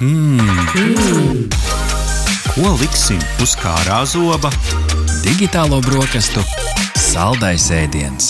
Mmm. 0.00 1.48
Ko 2.54 2.68
liksim 2.78 3.18
uz 3.42 3.56
kārā 3.58 4.04
zoba? 4.06 4.46
Digitālo 5.24 5.80
brokastu 5.82 6.38
saldais 6.94 7.64
ēdiens. 7.74 8.28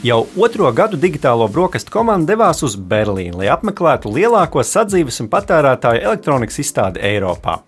Jau 0.00 0.22
otro 0.40 0.70
gadu 0.72 0.96
digitālo 0.96 1.50
brokastu 1.52 1.92
komanda 1.92 2.32
devās 2.32 2.64
uz 2.64 2.78
Berlīnu, 2.80 3.42
lai 3.42 3.50
apmeklētu 3.52 4.14
lielāko 4.14 4.64
sadzīves 4.64 5.20
un 5.20 5.28
patērētāju 5.34 6.00
elektronikas 6.00 6.62
izstādi 6.64 7.04
Eiropā. 7.12 7.58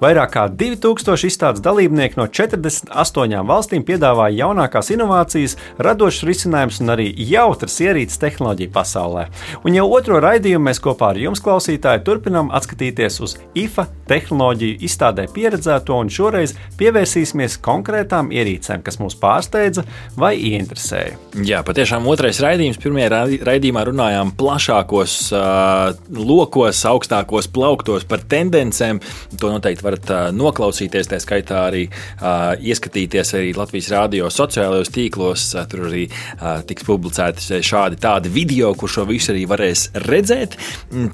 Vairāk 0.00 0.32
kā 0.32 0.46
2000 0.48 1.28
izstādes 1.28 1.60
dalībnieki 1.64 2.16
no 2.16 2.24
48 2.24 3.44
valstīm 3.48 3.84
piedāvāja 3.84 4.46
jaunākās 4.46 4.88
inovācijas, 4.94 5.56
radošas 5.76 6.24
risinājumus 6.28 6.80
un 6.80 6.94
arī 6.94 7.10
jautras 7.30 7.76
ierīces 7.84 8.20
tehnoloģiju 8.22 8.72
pasaulē. 8.72 9.26
Un 9.64 9.76
jau 9.76 9.86
otro 9.92 10.20
raidījumu 10.24 10.70
mēs 10.70 10.80
kopā 10.80 11.12
ar 11.12 11.20
jums, 11.20 11.42
klausītāji, 11.44 12.04
turpinām 12.06 12.48
atskatīties 12.56 13.20
uz 13.26 13.36
IFA 13.60 13.86
tehnoloģiju 14.08 14.78
izstādē 14.88 15.26
pieredzēto, 15.34 15.98
un 16.00 16.08
šoreiz 16.12 16.56
pievērsīsimies 16.80 17.58
konkrētām 17.64 18.32
ierīcēm, 18.32 18.80
kas 18.86 18.96
mūs 19.02 19.18
pārsteidza 19.20 19.84
vai 20.16 20.32
ieinteresēja. 20.38 21.18
Jā, 21.46 21.60
patiešām 21.66 22.08
otrais 22.10 22.40
raidījums. 22.42 22.80
Pirmajā 22.80 23.22
raidījumā 23.44 23.84
runājām 23.90 24.32
plašākos 24.40 25.18
uh, 25.36 25.92
lokos, 26.16 26.80
augstākos 26.88 27.50
plauktos 27.52 28.08
par 28.08 28.24
tendencēm. 28.30 29.02
To 29.36 29.52
noteikti 29.52 29.89
varat 29.90 30.34
noklausīties, 30.36 31.10
tā 31.10 31.20
skaitā 31.22 31.64
arī 31.68 31.84
ieskatīties 32.70 33.34
arī 33.38 33.52
Latvijas 33.56 33.90
rādio 33.92 34.30
sociālajos 34.32 34.92
tīklos. 34.94 35.46
Tur 35.70 35.86
arī 35.90 36.06
tiks 36.68 36.86
publicēti 36.86 37.60
šādi 37.66 37.98
tādi 38.00 38.32
video, 38.32 38.72
kur 38.78 38.90
šo 38.90 39.06
visu 39.08 39.34
arī 39.34 39.46
varēs 39.50 39.88
redzēt. 40.06 40.56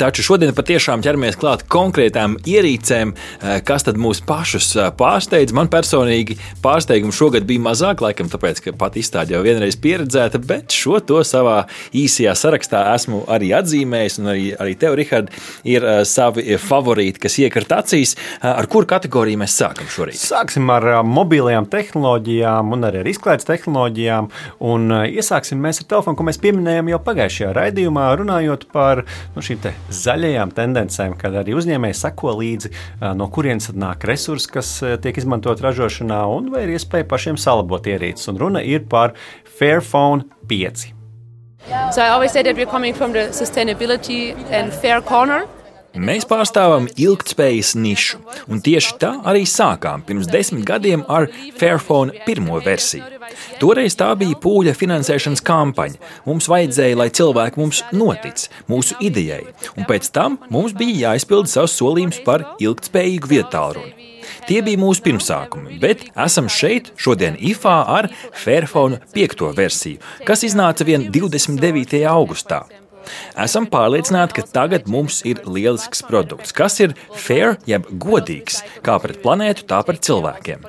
Taču 0.01 0.25
šodien 0.27 0.55
patiešām 0.57 1.05
ķeramies 1.05 1.39
klāt 1.41 1.67
konkrētām 1.73 2.39
ierīcēm, 2.47 3.15
kas 3.67 3.87
tad 3.87 4.01
mūs 4.01 4.23
pašus 4.27 4.73
pārsteidz. 4.99 5.55
Man 5.57 5.71
personīgi 5.73 6.39
pārsteigumu 6.65 7.15
šogad 7.17 7.47
bija 7.49 7.65
mazāk, 7.69 8.05
laikam 8.05 8.31
tāpēc, 8.33 8.63
ka 8.65 8.77
pat 8.79 8.99
izstāde 9.01 9.37
jau 9.37 9.43
vienreiz 9.47 9.79
pieredzēta, 9.81 10.41
bet 10.43 10.75
šo 10.75 11.01
to 11.07 11.23
savā 11.27 11.63
īsajā 11.97 12.37
sarakstā 12.39 12.83
esmu 12.95 13.25
arī 13.33 13.53
atzīmējis, 13.57 14.21
un 14.21 14.33
arī, 14.33 14.47
arī 14.61 14.77
tev, 14.81 14.97
Rihard, 14.99 15.33
ir 15.69 15.87
savi 16.09 16.57
favorīti, 16.61 17.23
kas 17.23 17.39
iekrīt 17.43 17.75
acīs. 17.77 18.17
Uh, 18.17 18.53
ar 18.67 18.73
kuru 18.73 18.89
kategoriju 18.91 19.39
mēs 19.39 19.55
sākam 19.61 19.87
šorīt? 19.91 20.19
Sāksim 20.19 20.67
ar 20.75 20.85
mobilajām 21.07 21.69
tehnoloģijām 21.71 22.73
un 22.75 22.87
arī 22.89 23.03
ar 23.05 23.11
izklaides 23.11 23.47
tehnoloģijām. 23.47 24.29
Un 24.67 24.95
iesāksim 25.07 25.61
mēs 25.63 25.83
ar 25.83 25.89
telefonu, 25.93 26.19
ko 26.19 26.27
mēs 26.27 26.41
pieminējām 26.43 26.91
jau 26.91 27.01
pagājušajā 27.07 27.53
raidījumā, 27.57 28.09
runājot 28.19 28.67
par 28.75 29.05
nu, 29.37 29.45
šīm 29.45 29.63
te 29.63 29.75
zaļajām 29.95 30.55
tendencēm, 30.57 31.15
kad 31.21 31.39
arī 31.43 31.55
uzņēmēji 31.61 31.99
sako 32.01 32.35
līdzi, 32.41 32.73
no 33.21 33.31
kurienes 33.33 33.71
nāk 33.77 34.07
resursi, 34.11 34.51
kas 34.59 34.73
tiek 35.05 35.23
izmantot 35.23 35.63
ražošanā, 35.63 36.25
un 36.35 36.51
vai 36.55 36.67
ir 36.67 36.75
iespēja 36.77 37.07
pašiem 37.13 37.39
salabot 37.41 37.87
ierīces. 37.87 38.33
Un 38.33 38.43
runa 38.43 38.65
ir 38.67 38.87
par 38.91 39.15
Fairphone 39.61 40.27
5. 40.51 40.91
So 41.95 42.03
I 42.03 42.11
always 42.11 42.31
say 42.33 42.43
that 42.43 42.55
we're 42.55 42.71
coming 42.71 42.95
from 42.95 43.13
the 43.13 43.31
sustainability 43.35 44.35
and 44.51 44.73
fair 44.73 45.01
corner. 45.01 45.47
Mēs 45.97 46.27
pārstāvam 46.29 46.87
ilgspējas 47.01 47.75
nišu, 47.81 48.21
un 48.53 48.61
tieši 48.65 48.97
tā 49.01 49.13
arī 49.29 49.47
sākām 49.49 50.03
pirms 50.07 50.29
desmit 50.29 50.67
gadiem 50.69 51.05
ar 51.09 51.29
Fairphone 51.57 52.15
pirmo 52.27 52.61
versiju. 52.65 53.05
Toreiz 53.61 53.97
tā 53.99 54.11
bija 54.19 54.37
pūļa 54.43 54.75
finansēšanas 54.77 55.43
kampaņa. 55.47 56.01
Mums 56.29 56.49
vajadzēja, 56.53 56.99
lai 57.01 57.09
cilvēki 57.17 57.61
mums 57.63 57.83
notic, 57.97 58.47
mūsu 58.71 58.99
idejai, 59.03 59.43
un 59.77 59.89
pēc 59.89 60.11
tam 60.15 60.39
mums 60.53 60.77
bija 60.77 61.11
jāizpilda 61.11 61.51
savs 61.51 61.77
solījums 61.81 62.21
par 62.27 62.45
ilgspējīgu 62.63 63.33
vietālruni. 63.33 64.13
Tie 64.47 64.61
bija 64.63 64.79
mūsu 64.79 65.03
pirmsākumi, 65.07 65.79
bet 65.83 66.05
esam 66.13 66.51
šeit 66.53 66.93
šodien 67.01 67.39
IFA 67.51 67.77
ar 67.99 68.11
Fairphone 68.37 69.01
5. 69.15 69.47
versiju, 69.57 70.03
kas 70.27 70.45
iznāca 70.47 70.87
vien 70.87 71.09
29. 71.15 72.03
augustā. 72.11 72.67
Esam 73.43 73.67
pārliecināti, 73.71 74.39
ka 74.39 74.47
tagad 74.59 74.89
mums 74.91 75.21
ir 75.29 75.43
lielisks 75.47 76.03
produkts, 76.07 76.55
kas 76.57 76.79
ir 76.83 76.95
fair, 77.15 77.57
jeb 77.69 77.87
godīgs, 78.03 78.63
kā 78.87 78.97
pret 79.03 79.21
planētu, 79.25 79.67
tā 79.71 79.83
pret 79.87 80.03
cilvēkiem. 80.07 80.65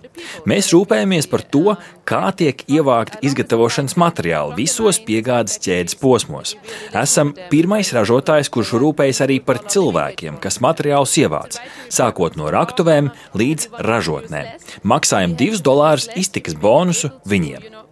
Mēs 0.50 0.72
rūpējamies 0.76 1.30
par 1.32 1.44
to, 1.54 1.78
kā 2.08 2.24
tiek 2.38 2.64
ievākti 2.68 3.22
izgatavošanas 3.28 3.98
materiāli 4.00 4.58
visos 4.62 5.00
piegādes 5.08 5.60
ķēdes 5.64 5.98
posmos. 6.02 6.56
Esam 6.96 7.34
pirmais 7.52 7.92
ražotājs, 7.96 8.52
kurš 8.54 8.76
rūpējas 8.84 9.24
arī 9.26 9.40
par 9.44 9.62
cilvēkiem, 9.66 10.40
kas 10.44 10.62
materiālus 10.64 11.18
ievāc, 11.24 11.60
sākot 11.94 12.40
no 12.40 12.52
raktuvēm 12.54 13.12
līdz 13.38 13.72
ražotnēm. 13.88 14.56
Maksājam 14.88 15.36
2 15.40 15.64
dolārus 15.66 16.12
iztikas 16.16 16.58
bonusu 16.60 17.14
viņiem. 17.28 17.87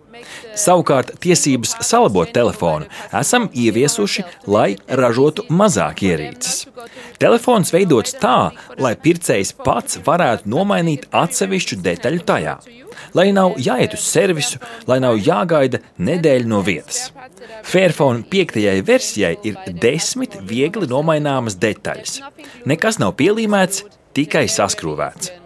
Savukārt 0.55 1.11
tiesības 1.23 1.75
salabot 1.83 2.31
telefonu 2.33 2.87
esam 3.19 3.49
ieviesuši, 3.51 4.23
lai 4.47 4.75
ražotu 4.87 5.45
mazāk 5.49 6.03
ierīces. 6.07 6.65
Telefons 7.19 7.71
veidots 7.75 8.15
tā, 8.21 8.51
lai 8.79 8.93
pircējs 8.99 9.53
pats 9.65 9.99
varētu 10.05 10.49
nomainīt 10.51 11.07
atsevišķu 11.15 11.79
detaļu 11.85 12.25
tajā. 12.31 12.55
Lai 13.15 13.29
nav 13.35 13.55
jāiet 13.59 13.95
uz 13.95 14.03
servisu, 14.07 14.59
lai 14.87 14.99
nav 15.03 15.19
jāgaida 15.19 15.81
nedēļa 15.99 16.49
no 16.51 16.61
vietas. 16.65 17.09
Fairphone 17.63 18.23
5. 18.31 18.59
versijai 18.87 19.35
ir 19.47 19.59
desmit 19.81 20.37
viegli 20.49 20.87
nomaināmas 20.91 21.59
detaļas. 21.59 22.21
Nekas 22.67 22.99
nav 23.03 23.15
pielīmēts, 23.19 23.83
tikai 24.15 24.47
saskrūvēts. 24.51 25.44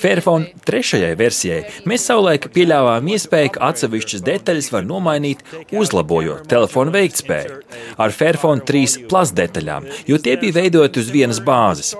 Fairphone 0.00 0.50
trešajai 0.66 1.12
versijai 1.18 1.60
mēs 1.88 2.06
savulaik 2.08 2.48
pieļāvām 2.54 3.10
iespēju, 3.14 3.54
ka 3.56 3.70
atsevišķas 3.70 4.24
detaļas 4.26 4.72
var 4.74 4.86
nomainīt, 4.88 5.44
uzlabojot 5.74 6.46
telefona 6.50 6.94
veiktspēju 6.96 7.60
ar 8.02 8.14
Fairphone 8.14 8.64
3 8.66 9.08
plus 9.10 9.32
detaļām, 9.36 9.86
jo 10.08 10.18
tie 10.22 10.36
bija 10.40 10.60
veidoti 10.60 11.02
uz 11.02 11.12
vienas 11.12 11.40
bāzes. 11.44 11.94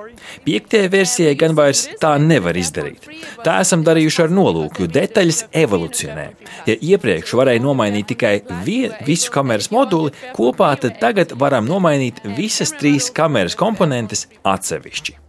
Piektajai 0.46 0.90
versijai 0.90 1.34
gan 1.38 1.54
vairs 1.56 1.84
tā 2.02 2.14
nevar 2.22 2.56
izdarīt. 2.58 3.06
Tā 3.44 3.60
esam 3.62 3.84
darījuši 3.86 4.24
ar 4.24 4.34
nolūku, 4.34 4.84
jo 4.84 4.92
detaļas 4.96 5.44
evolucionē. 5.64 6.26
Ja 6.66 6.78
iepriekš 6.90 7.36
varēja 7.38 7.62
nomainīt 7.62 8.10
tikai 8.14 8.34
vien, 8.66 8.96
visu 9.06 9.32
kameras 9.34 9.70
moduli 9.74 10.14
kopā, 10.36 10.72
tad 10.80 10.98
tagad 11.02 11.36
varam 11.38 11.68
nomainīt 11.70 12.24
visas 12.38 12.74
trīs 12.76 13.12
kameras 13.14 13.58
komponentes 13.58 14.26
atsevišķi. 14.56 15.25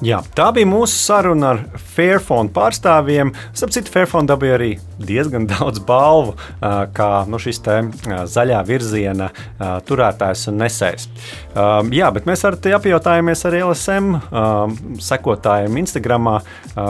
Jā, 0.00 0.22
tā 0.32 0.46
bija 0.56 0.64
mūsu 0.64 0.96
saruna 0.96 1.50
ar 1.52 1.58
Fairphone 1.92 2.48
pārstāvjiem. 2.54 3.34
Sapratu, 3.52 3.92
Fairphone 3.92 4.30
dabūja 4.30 4.56
arī 4.56 4.70
diezgan 4.96 5.44
daudz 5.50 5.82
balvu, 5.84 6.38
kā 6.96 7.10
nu, 7.28 7.40
šis 7.42 7.60
te 7.66 7.76
zaļā 8.32 8.62
virziena 8.68 9.28
turētājs 9.60 10.48
un 10.48 10.60
nesējs. 10.64 11.08
Jā, 11.92 12.12
bet 12.16 12.28
mēs 12.30 12.46
ar 12.48 12.56
te 12.56 12.72
apjautājamies 12.76 13.44
ar 13.44 13.60
LSM 13.60 14.14
sekotājiem 15.04 15.82
Instagram, 15.84 16.36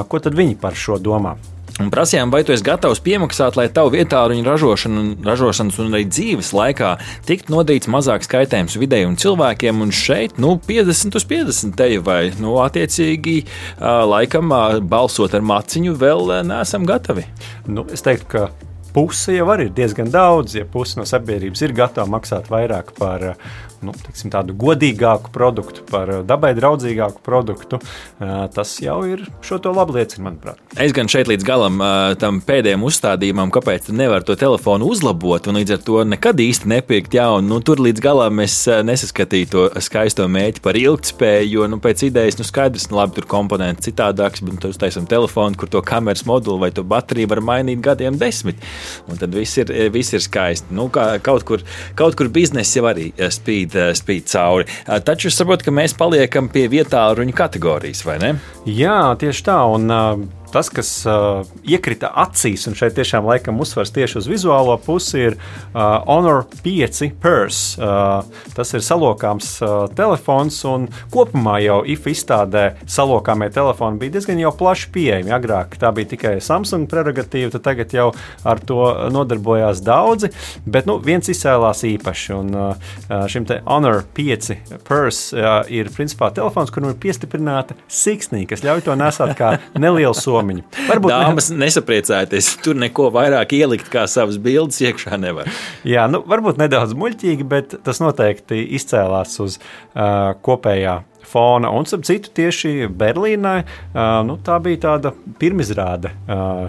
ko 0.07 0.23
tad 0.23 0.39
viņi 0.39 0.61
par 0.63 0.79
šo 0.79 1.03
domā. 1.03 1.35
Un 1.81 1.89
prasījām, 1.93 2.29
vai 2.33 2.43
tu 2.45 2.53
esi 2.53 2.65
gatavs 2.67 3.01
piemaksāt, 3.05 3.57
lai 3.57 3.67
tavu 3.73 3.95
vietāluņu 3.95 4.45
ražošana, 4.45 5.05
ražošanas 5.25 5.79
un 5.81 5.95
arī 5.97 6.05
dzīves 6.11 6.53
laikā 6.53 6.91
tiktu 7.29 7.55
nodarīts 7.55 7.89
mazāk 7.89 8.27
skaitējums 8.27 8.77
videi 8.81 9.07
un 9.09 9.17
cilvēkiem. 9.21 9.81
Un 9.81 9.95
šeit 9.95 10.37
nu, 10.43 10.59
50 10.67 11.17
uz 11.17 11.27
50 11.31 11.77
teju 11.81 12.05
vai 12.05 12.21
nu, 12.41 12.59
attiecīgi 12.61 13.39
laikam 13.81 14.53
balsot 14.91 15.37
ar 15.39 15.47
maciņu 15.47 15.97
vēl 16.01 16.35
neesam 16.51 16.85
gatavi. 16.89 17.25
Nu, 17.71 17.87
es 17.89 18.05
teiktu, 18.05 18.29
ka 18.35 18.51
puse 18.95 19.39
jau 19.39 19.49
ir 19.57 19.73
diezgan 19.75 20.13
daudz. 20.13 20.59
Ja 20.59 20.69
puse 20.69 21.01
no 21.01 21.09
sabiedrības 21.09 21.65
ir 21.65 21.77
gatava 21.77 22.11
maksāt 22.13 22.51
vairāk 22.53 22.93
par 22.99 23.33
nu, 23.87 23.95
tiksim, 24.07 24.31
tādu 24.33 24.55
godīgāku 24.59 25.33
produktu, 25.35 25.85
par 25.91 26.13
dabai 26.29 26.53
draudzīgāku 26.59 27.23
produktu, 27.25 27.81
tas 28.55 28.75
jau 28.83 28.99
ir 29.09 29.25
šo 29.47 29.61
to 29.63 29.73
labu 29.75 29.97
liecina, 29.97 30.27
manuprāt. 30.29 30.61
Es 30.81 30.95
gan 30.97 31.09
šeit 31.11 31.31
līdz 31.31 31.47
galam 31.47 31.81
tam 32.21 32.41
pēdējiem 32.45 32.85
uzstādījumam, 32.87 33.53
kāpēc 33.55 33.91
nevar 33.97 34.25
to 34.27 34.37
telefonu 34.39 34.89
uzlabot, 34.91 35.49
un 35.51 35.61
līdz 35.61 35.77
ar 35.77 35.83
to 35.87 36.05
nekad 36.09 36.41
īsti 36.43 36.71
nepirkt 36.71 37.17
jaunu. 37.17 37.47
Nu, 37.51 37.61
tur 37.65 37.81
līdz 37.83 38.05
galam 38.05 38.43
es 38.45 38.57
nesaskatīju 38.67 39.51
to 39.51 39.67
skaisto 39.83 40.27
mēķi 40.31 40.63
par 40.65 40.79
ilgspēju, 40.79 41.51
jo 41.55 41.69
nu, 41.71 41.81
pēc 41.83 42.05
idejas 42.11 42.39
nu, 42.41 42.47
skaidrs, 42.47 42.89
nu, 42.93 43.01
labi, 43.01 43.17
tur 43.19 43.29
komponenti 43.31 43.89
citādāks, 43.89 44.45
bet 44.45 44.61
tur 44.63 44.75
uztaisam 44.75 45.09
telefonu, 45.11 45.59
kur 45.59 45.71
to 45.73 45.83
kameras 45.87 46.27
moduli 46.29 46.67
vai 46.67 46.73
to 46.75 46.85
bateriju 46.87 47.33
var 47.33 47.43
mainīt 47.45 47.83
gadiem 47.85 48.19
desmit. 48.21 48.61
Un 49.11 49.21
tad 49.21 49.35
viss 49.35 49.59
ir, 49.61 49.73
viss 49.95 50.15
ir 50.17 50.25
skaisti. 50.25 50.75
Nu, 50.77 50.89
kā, 50.93 51.13
kaut, 51.25 51.47
kur, 51.49 51.65
kaut 51.99 52.19
kur 52.19 52.31
biznesa 52.33 52.79
jau 52.79 52.87
arī 52.91 53.11
spīd 53.31 53.70
spīd, 53.71 53.79
eh, 53.79 53.95
spīd 53.95 54.27
cauri. 54.27 54.67
Eh, 54.87 55.01
taču 55.01 55.29
es 55.29 55.37
saprotu, 55.37 55.65
ka 55.65 55.71
mēs 55.71 55.95
paliekam 55.95 56.51
pie 56.51 56.69
vietā 56.69 57.15
ruņu 57.15 57.35
kategorijas, 57.35 58.05
vai 58.05 58.19
ne? 58.19 58.41
Jā, 58.67 59.17
tieši 59.17 59.43
tā. 59.43 59.75
Un, 59.75 59.91
uh, 59.91 60.19
tas, 60.53 60.71
kas 60.73 60.91
uh, 61.09 61.43
iekrita 61.67 62.11
acīs, 62.23 62.67
un 62.69 62.77
šeit 62.79 62.97
tiešām 62.99 63.27
laikam 63.29 63.61
uzsvars 63.63 63.93
tieši 63.95 64.21
uz 64.21 64.29
vizuālo 64.31 64.77
pusi, 64.83 65.31
ir 65.31 65.37
uh, 65.37 66.01
Honor 66.07 66.45
5 66.65 67.11
Purse. 67.21 67.81
Uh, 67.81 68.25
tas 68.57 68.73
ir 68.77 68.85
salokāms 68.85 69.53
uh, 69.65 69.87
telefons, 69.97 70.61
un 70.69 70.89
kopumā 71.13 71.59
jau 71.65 71.81
IFA 71.95 72.15
izstādē 72.15 72.65
salokāmie 72.91 73.51
telefoni 73.55 74.01
bija 74.01 74.17
diezgan 74.19 74.41
jau 74.43 74.53
plaši 74.57 74.91
pieejami. 74.95 75.35
Agrāk 75.35 75.77
tā 75.81 75.93
bija 75.97 76.13
tikai 76.15 76.35
Samsung 76.45 76.89
prerogatīva, 76.91 77.53
tad 77.55 77.67
tagad 77.67 77.95
jau 77.97 78.11
ar 78.45 78.63
to 78.67 78.81
nodarbojās 79.15 79.83
daudzi, 79.87 80.33
bet 80.67 80.89
nu, 80.91 80.99
viens 81.05 81.31
izcēlās 81.31 81.85
īpaši. 81.89 82.33
Un, 82.41 82.55
uh, 82.57 83.27
šim 83.31 83.47
te 83.49 83.61
Honor 83.67 84.03
5 84.17 84.83
Purse 84.87 85.37
uh, 85.37 85.63
ir 85.71 85.91
principā 85.95 86.31
telefons, 86.35 86.73
kuram 86.75 86.93
ir 86.93 87.01
piestiprināta 87.01 87.77
siksnī, 87.91 88.47
kas 88.51 88.65
ļauj 88.67 88.85
to 88.87 88.97
nesāt 88.99 89.37
kā 89.39 89.55
nelielu 89.79 90.17
somiņu. 90.41 90.65
Varbūt 90.91 91.13
Dāmas 91.13 91.51
ne... 91.53 91.61
nesapriecājieties, 91.67 92.51
tur 92.65 92.81
neko 92.81 93.11
vairāk 93.15 93.55
ielikt 93.59 93.93
kā 93.93 94.07
savas 94.11 94.41
bildes 94.43 94.81
iekšā 94.83 95.21
nevar. 95.21 95.51
Jā, 95.87 96.09
nu, 96.11 96.23
varbūt 96.29 96.61
nedaudz 96.61 96.97
muļķīgi, 96.99 97.47
bet 97.51 97.79
tas 97.87 98.03
noteikti 98.03 98.63
izcēlās 98.81 99.39
uz 99.45 99.61
uh, 99.61 100.33
kopējā 100.45 101.01
fona. 101.31 101.71
Un, 101.75 101.87
ap 101.87 102.07
citu, 102.07 102.33
tieši 102.37 102.89
Berlīnē 103.01 103.55
nu, 104.27 104.37
tā 104.45 104.59
bija 104.63 104.83
tāda 104.87 105.13
pirmizrāde 105.41 106.13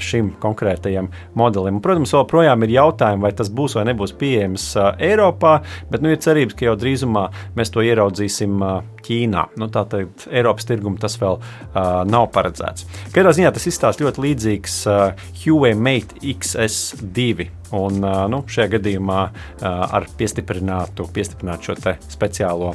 šim 0.04 0.34
konkrētajam 0.42 1.10
modelim. 1.38 1.80
Un, 1.80 1.84
protams, 1.84 2.14
joprojām 2.16 2.66
ir 2.66 2.76
jautājumi, 2.78 3.26
vai 3.26 3.34
tas 3.38 3.52
būs 3.54 3.78
vai 3.78 3.88
nebūs 3.92 4.16
pieejams 4.20 4.68
Eiropā, 5.02 5.58
bet 5.92 6.04
nu, 6.04 6.12
ir 6.14 6.22
cerības, 6.24 6.58
ka 6.58 6.70
jau 6.70 6.78
drīzumā 6.80 7.28
mēs 7.58 7.74
to 7.74 7.86
ieraudzīsim 7.86 8.62
Ķīnā. 9.02 9.46
Nu, 9.60 9.70
Tātad 9.74 10.28
Eiropas 10.30 10.68
tirgumu 10.70 11.02
tas 11.02 11.18
vēl 11.22 11.40
uh, 11.40 12.02
nav 12.08 12.30
paredzēts. 12.36 12.86
Katrā 13.16 13.34
ziņā 13.36 13.54
tas 13.56 13.68
izstāsta 13.72 14.06
ļoti 14.06 14.26
līdzīgs 14.28 14.78
uh, 14.92 15.26
Huawei 15.44 15.74
Mate 15.78 16.22
XS2. 16.22 17.61
Un, 17.78 18.02
nu, 18.04 18.42
šajā 18.52 18.74
gadījumā 18.76 19.20
ar 19.64 20.08
piestiprinātu, 20.20 21.06
piestiprinātu 21.16 21.72
šo 21.72 21.94
speciālo, 22.12 22.74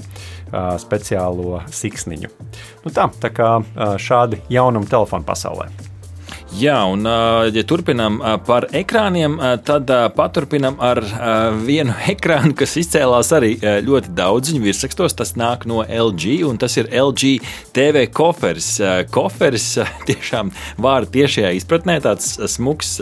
speciālo 0.81 1.61
siksniņu. 1.69 2.33
Nu, 2.87 2.95
tā, 2.95 3.11
tā 3.21 3.33
kā 3.35 3.51
šādi 4.01 4.41
jaunumi 4.53 4.89
telefonu 4.89 5.29
pasaulē. 5.29 5.69
Jā, 6.55 6.77
un, 6.87 7.03
ja 7.51 7.63
turpinām 7.67 8.21
par 8.47 8.69
ekrāniem, 8.77 9.35
tad 9.67 9.91
paturpinām 10.15 10.77
ar 10.79 11.01
vienu 11.67 11.93
ekrānu, 12.13 12.55
kas 12.57 12.77
izcēlās 12.79 13.33
arī 13.35 13.57
ļoti 13.85 14.13
daudziņu 14.17 14.63
virsrakstos. 14.63 15.17
Tas 15.19 15.35
nāk 15.37 15.67
no 15.67 15.83
LG, 15.83 16.39
un 16.47 16.61
tas 16.63 16.77
ir 16.79 16.87
LG 16.95 17.33
TV 17.75 18.05
koferis. 18.15 18.77
Koferis 19.13 19.67
tiešām 20.09 20.53
vārda 20.79 21.11
tiešajā 21.19 21.51
izpratnē 21.59 21.99
tāds 22.05 22.37
smuks, 22.55 22.95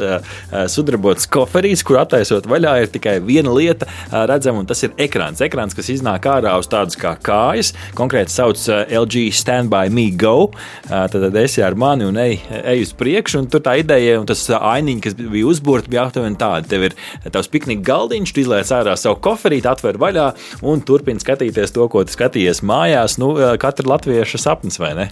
sudrabots 0.73 1.29
koferīs, 1.29 1.85
kur 1.85 2.01
attaisot 2.01 2.49
vaļā 2.51 2.75
ir 2.83 2.91
tikai 2.97 3.19
viena 3.23 3.53
lieta 3.55 3.91
redzama, 4.11 4.65
un 4.65 4.71
tas 4.73 4.83
ir 4.89 4.97
ekrāns. 4.97 5.45
Ekrāns, 5.45 5.77
kas 5.77 5.93
iznāk 5.93 6.27
ārā 6.33 6.57
uz 6.59 6.71
tādas 6.73 6.97
kā 6.99 7.13
kājas, 7.21 7.75
konkrēti 7.95 8.35
sauc 8.35 8.65
LG 8.89 9.29
Stand 9.37 9.71
by 9.71 9.93
Me 9.93 10.09
Go. 10.17 10.49
Tad 10.89 11.41
esi 11.45 11.63
ar 11.63 11.77
mani 11.79 12.09
un 12.09 12.19
ej, 12.25 12.41
ej 12.65 12.89
uz 12.89 12.97
priekšu, 12.97 13.44
un 13.45 13.53
tur 13.53 13.63
tā 13.65 13.77
ideja 13.81 14.19
un 14.21 14.29
tas 14.29 14.43
ainiņš, 14.57 15.03
kas 15.05 15.17
bija 15.21 15.49
uzbūvēts, 15.53 15.91
bija 15.93 16.07
aptuveni 16.09 16.41
tāda. 16.41 16.67
Tev 16.71 16.89
ir 16.89 16.99
tavs 17.31 17.51
piknika 17.53 17.85
galdiņš, 17.87 18.35
tu 18.35 18.45
izlaiž 18.45 18.75
ārā 18.81 18.97
savu 19.01 19.21
koferīti, 19.25 19.71
atver 19.71 20.01
vaļā 20.01 20.31
un 20.67 20.85
turpini 20.87 21.23
skatīties 21.23 21.75
to, 21.77 21.89
ko 21.93 22.05
tu 22.05 22.17
skatījies 22.17 22.65
mājās. 22.67 23.19
Nu, 23.23 23.35
katra 23.61 23.95
latvieša 23.95 24.41
sapnis, 24.49 24.81
vai 24.83 24.95
ne? 24.99 25.11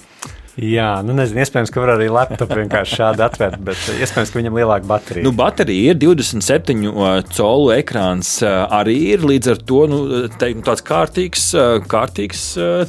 Jā, 0.60 0.99
nu 1.00 1.14
nezinu, 1.16 1.40
iespējams, 1.40 1.70
ka 1.72 1.81
var 1.81 1.94
arī 1.94 2.10
laptopu 2.12 2.58
vienkārši 2.58 2.96
šādi 2.99 3.22
atvērt, 3.25 3.60
bet 3.64 3.87
iespējams, 3.94 4.32
ka 4.32 4.37
viņam 4.37 4.56
lielāka 4.58 4.84
baterija. 4.84 5.25
Nu, 5.25 5.32
baterija 5.32 5.94
ir 5.94 6.00
27 6.02 6.90
colu 7.32 7.70
ekrāns, 7.72 8.34
arī 8.44 8.96
ir 9.14 9.25
līdz 9.25 9.49
ar 9.54 9.62
to 9.70 9.81
nu, 9.88 10.00
te, 10.37 10.50
nu, 10.52 10.64
tāds 10.66 10.84
kārtīgs, 10.84 11.46
kārtīgs 11.88 12.43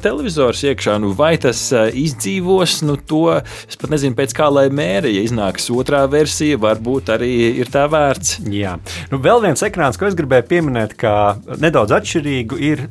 televizors 0.04 0.66
iekšā. 0.68 0.98
Nu, 1.00 1.14
vai 1.16 1.38
tas 1.40 1.62
izdzīvos, 1.72 2.82
nu, 2.84 2.98
to 3.00 3.38
es 3.40 3.80
pat 3.80 3.96
nezinu, 3.96 4.18
pēc 4.20 4.36
kā 4.36 4.50
lai 4.52 4.66
mēra, 4.68 5.08
ja 5.08 5.24
iznāks 5.24 5.70
otrā 5.72 6.04
versija, 6.12 6.60
varbūt 6.60 7.14
arī 7.16 7.32
ir 7.64 7.72
tā 7.72 7.86
vērts. 7.92 8.42
Jā, 8.52 8.76
nu, 9.14 9.22
vēl 9.24 9.40
viens 9.48 9.64
ekrāns, 9.64 9.96
ko 10.00 10.10
es 10.10 10.20
gribēju 10.20 10.50
pieminēt, 10.52 10.98
kā 11.00 11.16
nedaudz 11.64 11.96
atšķirīgu, 12.02 12.60
ir 12.60 12.86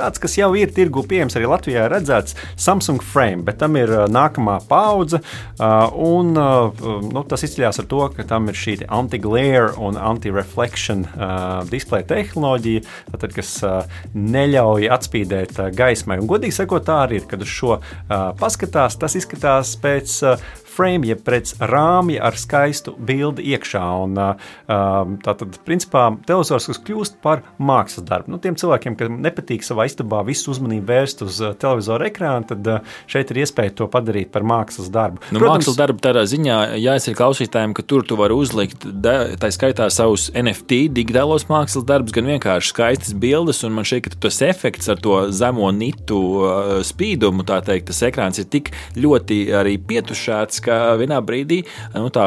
tāds, 0.00 0.24
kas 0.24 0.40
jau 0.40 0.54
ir 0.56 0.72
tirgu 0.72 1.04
pieejams 1.04 1.36
arī 1.36 1.52
Latvijā 1.52 1.84
redzēts 1.92 2.38
Samsung 2.56 3.04
Frame, 3.04 3.44
bet 3.44 3.60
tam 3.60 3.76
ir 3.76 4.05
nākamā 4.12 4.58
paudze. 4.68 5.20
Un, 5.58 6.32
nu, 6.36 7.24
tas 7.28 7.44
izceļas 7.46 7.82
ar 7.82 7.88
to, 7.90 8.02
ka 8.16 8.26
tam 8.28 8.50
ir 8.50 8.58
šī 8.58 8.78
anti-glare 8.86 9.74
un 9.82 9.98
anti-reflection 10.00 11.06
displeja 11.70 12.08
tehnoloģija, 12.12 12.84
tad, 13.16 13.30
kas 13.36 13.56
neļauj 14.14 14.90
atspīdēt 14.96 15.60
gaismai. 15.76 16.20
Un, 16.22 16.30
godīgi 16.30 16.58
sakot, 16.58 16.86
tā 16.86 17.02
arī 17.06 17.20
ir, 17.22 17.28
kad 17.30 17.42
uz 17.44 17.52
šo 17.52 17.78
paskatās, 18.40 18.98
tas 19.00 19.18
izskatās 19.18 19.76
pēc 19.82 20.20
frame, 20.76 21.08
jeb 21.08 21.22
pēc 21.26 21.56
rāmja 21.60 22.22
ar 22.26 22.36
skaistu 22.40 22.94
bildi 22.96 23.44
iekšā. 23.54 23.84
Un, 24.04 24.20
tā 25.24 25.34
tad, 25.40 25.58
principā, 25.66 26.08
televizors 26.28 26.80
kļūst 26.86 27.20
par 27.24 27.42
mākslas 27.58 28.06
darbu. 28.06 28.34
Nu, 28.34 28.40
tiem 28.42 28.58
cilvēkiem, 28.58 28.96
kam 28.98 29.20
nepatīk 29.24 29.64
savā 29.66 29.88
istabā 29.88 30.22
visu 30.26 30.52
uzmanību 30.52 30.86
vērst 30.90 31.24
uz 31.26 31.40
televizora 31.62 32.10
ekrāna, 32.10 32.46
tad 32.50 32.70
šeit 33.10 33.32
ir 33.32 33.42
iespēja 33.44 33.74
to 33.80 33.88
padarīt 33.90 34.32
par 34.34 34.46
mākslas 34.46 34.90
darbu. 34.92 35.22
Nu, 35.30 35.40
Protams, 35.40 35.64
mākslas 35.64 35.78
darbu 35.80 36.02
tādā 36.04 36.24
ziņā 36.28 36.58
jāsaka 36.82 37.20
klausītājiem, 37.20 37.74
ka 37.76 37.84
tur 37.86 38.06
tu 38.06 38.18
vari 38.18 38.36
uzlikt 38.36 38.84
tā 38.84 39.50
skaitā 39.54 39.88
savus 39.92 40.28
NFT 40.36 40.86
digitālos 40.96 41.46
mākslas 41.50 41.86
darbus, 41.88 42.14
gan 42.16 42.28
vienkārši 42.30 42.72
skaistas 42.72 43.16
bildes, 43.16 43.62
un 43.66 43.76
man 43.76 43.86
šķiet, 43.88 44.10
ka 44.10 44.22
tas 44.26 44.40
efekts 44.46 44.90
ar 44.92 45.00
to 45.02 45.18
zemo 45.34 45.70
nitu 45.74 46.20
spīdumu, 46.86 47.46
tā 47.48 47.60
teikt, 47.66 47.88
tas 47.90 48.02
ekrāns 48.08 48.40
ir 48.42 48.48
tik 48.52 48.72
ļoti 48.98 49.40
arī 49.56 49.76
pietušēts, 49.88 50.62
ka 50.66 50.96
vienā 51.00 51.20
brīdī 51.24 51.62
nu, 51.94 52.08
tā 52.14 52.26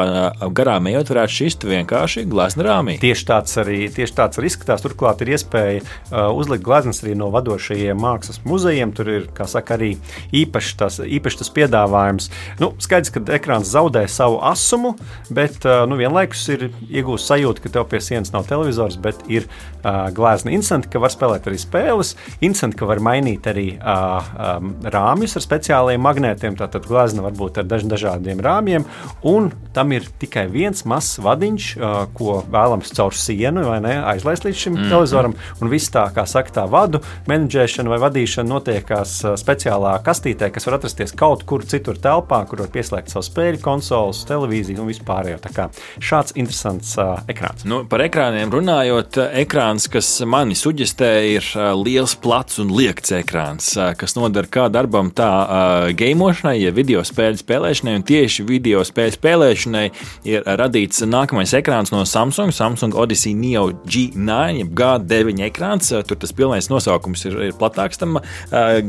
garām 0.56 0.88
ejot, 0.90 1.12
varētu 1.12 1.36
šist 1.36 1.66
vienkārši 1.68 2.26
glezna 2.30 2.66
rāmī. 2.66 2.96
Tieši 3.02 3.26
tāds 3.28 3.56
arī, 3.60 3.80
tieši 3.92 4.16
tāds 4.16 4.40
arī 4.40 4.50
izskatās. 4.50 4.84
Turklāt 4.84 5.22
ir 5.24 5.34
iespēja 5.36 5.82
uh, 5.82 6.30
uzlikt 6.36 6.64
gleznas 6.66 7.02
arī 7.04 7.16
no 7.18 7.30
vadošajiem 7.34 8.00
mākslas 8.00 8.40
muzejiem. 8.48 8.94
Tur 8.96 9.12
ir 9.12 9.28
saka, 9.50 9.76
arī 9.76 9.92
īpašs 10.36 10.76
tas, 10.80 11.00
īpaši 11.04 11.42
tas 11.42 11.52
piedāvājums. 11.56 12.30
Nu, 12.62 12.72
skaidrs, 12.82 13.12
ka 13.14 13.24
ekrāns 13.36 13.70
zaudē 13.72 14.06
savu 14.10 14.40
asumu, 14.46 14.94
bet 15.32 15.60
uh, 15.68 15.84
nu, 15.90 15.98
vienlaikus 16.00 16.46
ir 16.54 16.68
iegūst 16.88 17.30
sajūta, 17.30 17.64
ka 17.64 17.74
tev 17.76 17.88
pie 17.90 18.02
sienas 18.04 18.32
nav 18.34 18.48
televizors, 18.50 18.98
bet 19.00 19.22
ir 19.30 19.48
uh, 19.48 20.08
glezna 20.14 20.54
instanti, 20.56 20.90
ka 20.92 21.02
var 21.02 21.12
spēlēt 21.12 21.48
arī 21.50 21.60
spēles. 21.60 22.14
Instanti, 22.44 22.78
ka 22.80 22.88
var 22.88 23.02
mainīt 23.04 23.48
arī 23.50 23.68
uh, 23.78 24.32
um, 24.56 24.74
rāmjus 24.84 25.38
ar 25.38 25.46
speciālajiem 25.46 26.04
magnētiem. 26.04 26.58
Tātad 26.60 26.88
glezna 26.88 27.24
var 27.26 27.36
būt 27.36 27.60
ar 27.62 27.68
daž 27.70 27.86
dažādiem 27.90 28.29
dažādiem 28.30 28.40
rāmjiem, 28.44 28.84
un 29.22 29.50
tam 29.74 29.92
ir 29.92 30.06
tikai 30.18 30.48
viens 30.50 30.82
mazs 30.84 31.20
vadiņš, 31.22 31.66
uh, 31.78 32.08
ko 32.14 32.40
vēlams 32.50 32.90
caur 32.94 33.14
sienu 33.14 33.62
ne, 33.80 33.92
aizlaist 34.10 34.44
līdz 34.44 34.56
šim 34.56 34.72
mm 34.72 34.78
-hmm. 34.78 34.90
televizoram. 34.90 35.34
Un 35.60 35.68
viss 35.68 35.90
tā, 35.90 36.10
kā 36.14 36.26
saka, 36.26 36.50
tā 36.50 36.64
vadu 36.70 37.00
menedžēšana 37.28 37.88
vai 37.88 37.98
vadīšana 37.98 38.48
notiekās 38.48 39.24
uh, 39.24 39.36
speciālā 39.38 40.02
kastītē, 40.02 40.50
kas 40.50 40.66
var 40.66 40.74
atrasties 40.74 41.12
kaut 41.12 41.44
kur 41.44 41.62
citur 41.62 41.96
telpā, 41.96 42.46
kur 42.48 42.58
var 42.58 42.68
pieslēgt 42.68 43.10
savu 43.10 43.22
spēļu 43.22 43.60
konsoles, 43.62 44.24
televīziju 44.24 44.80
un 44.80 44.90
vispārējo. 44.90 45.38
Tā 45.38 45.50
kā 45.54 45.68
šāds 46.00 46.34
interesants 46.34 46.98
uh, 46.98 47.20
ekrāns. 47.28 47.64
Nu, 47.64 47.84
par 47.84 48.00
ekrāniem 48.00 48.50
runājot, 48.50 49.16
ekrāns, 49.32 49.88
kas 49.88 50.20
mani 50.26 50.54
suģistē, 50.54 51.12
ir 51.30 51.44
uh, 51.54 51.84
liels, 51.84 52.16
plats 52.16 52.58
un 52.58 52.74
liekts 52.74 53.12
ekrāns, 53.12 53.76
uh, 53.78 53.94
kas 53.94 54.16
nodara 54.16 54.46
kā 54.46 54.68
darbam, 54.68 55.10
tā 55.10 55.30
uh, 55.30 55.94
gameošanai, 55.94 56.58
ja 56.58 56.72
video 56.74 57.04
spēļu 57.06 57.40
spēlēšanai. 57.44 57.94
Un 58.00 58.04
tieši 58.20 58.44
video 58.48 58.82
spēļu 58.84 59.16
spēlēšanai 59.16 59.84
ir 60.28 60.44
radīts 60.60 61.04
nākamais 61.08 61.54
ekrāns 61.56 61.92
no 61.94 62.02
Samsung, 62.08 62.52
Samsung 62.54 62.96
Odyssey 62.98 63.32
Neo 63.36 63.70
G9, 63.88 64.60
jeb 64.60 64.74
G9 64.76 65.46
ekrāns. 65.48 65.90
Tur 66.06 66.18
tas 66.20 66.34
pilnais 66.36 66.68
nosaukums 66.72 67.24
ir, 67.28 67.38
ir 67.48 67.56
platāks, 67.58 68.00
tam, 68.00 68.18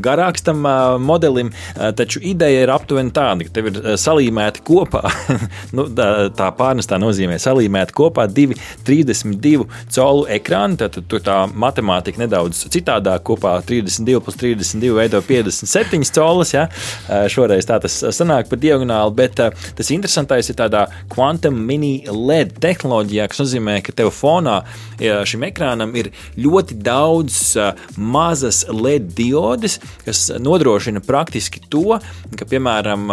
garāks 0.04 0.44
tam 0.46 0.66
modelim, 1.04 1.52
taču 1.98 2.22
ideja 2.32 2.66
ir 2.66 2.74
aptuveni 2.74 3.14
tāda, 3.16 3.48
ka 3.48 3.56
tev 3.56 3.72
ir 3.72 3.80
salīmēti 4.02 4.66
kopā, 4.68 5.04
nu, 5.78 5.88
tā, 5.96 6.10
tā 6.38 6.50
pārnestā 6.58 7.00
nozīmē 7.02 7.40
salīmēti 7.42 7.96
kopā 7.98 8.28
divi 8.32 8.58
32 8.88 9.68
colu 9.96 10.28
ekrāni, 10.32 10.80
tad 10.82 11.00
tur 11.12 11.24
tā 11.24 11.44
matemātika 11.52 12.24
nedaudz 12.24 12.66
citādāk. 12.72 13.24
Kopā 13.32 13.54
32 13.68 14.20
plus 14.26 14.38
32 14.42 14.96
veido 14.98 15.22
57 15.24 16.12
colus, 16.16 16.56
ja? 16.56 16.68
šoreiz 17.32 17.68
tā 17.70 17.78
tas 17.84 17.96
sanāk 18.16 18.50
pa 18.50 18.60
diagonāli, 18.60 19.14
bet 19.22 19.44
uh, 19.44 19.70
tas 19.78 19.94
interesantais 19.94 20.50
ir 20.50 20.58
tādā 20.60 20.88
quantum 21.13 21.62
mini 21.70 21.94
LED 22.10 22.58
tehnoloģijā, 22.63 23.30
kas 23.32 23.46
nozīmē, 23.46 23.80
ka 23.86 23.94
tev 24.01 24.12
fonā 24.16 24.62
ja 25.01 25.22
šim 25.28 25.46
ekrānam 25.48 25.94
ir 25.98 26.12
ļoti 26.42 26.78
daudz 26.82 27.40
uh, 27.60 27.72
mazas 27.98 28.63
LED 28.70 29.13
diodes, 29.18 29.80
kas 30.06 30.28
nodrošina 30.42 31.01
praktiski 31.06 31.62
to, 31.72 32.00
ka, 32.38 32.48
piemēram, 32.48 33.08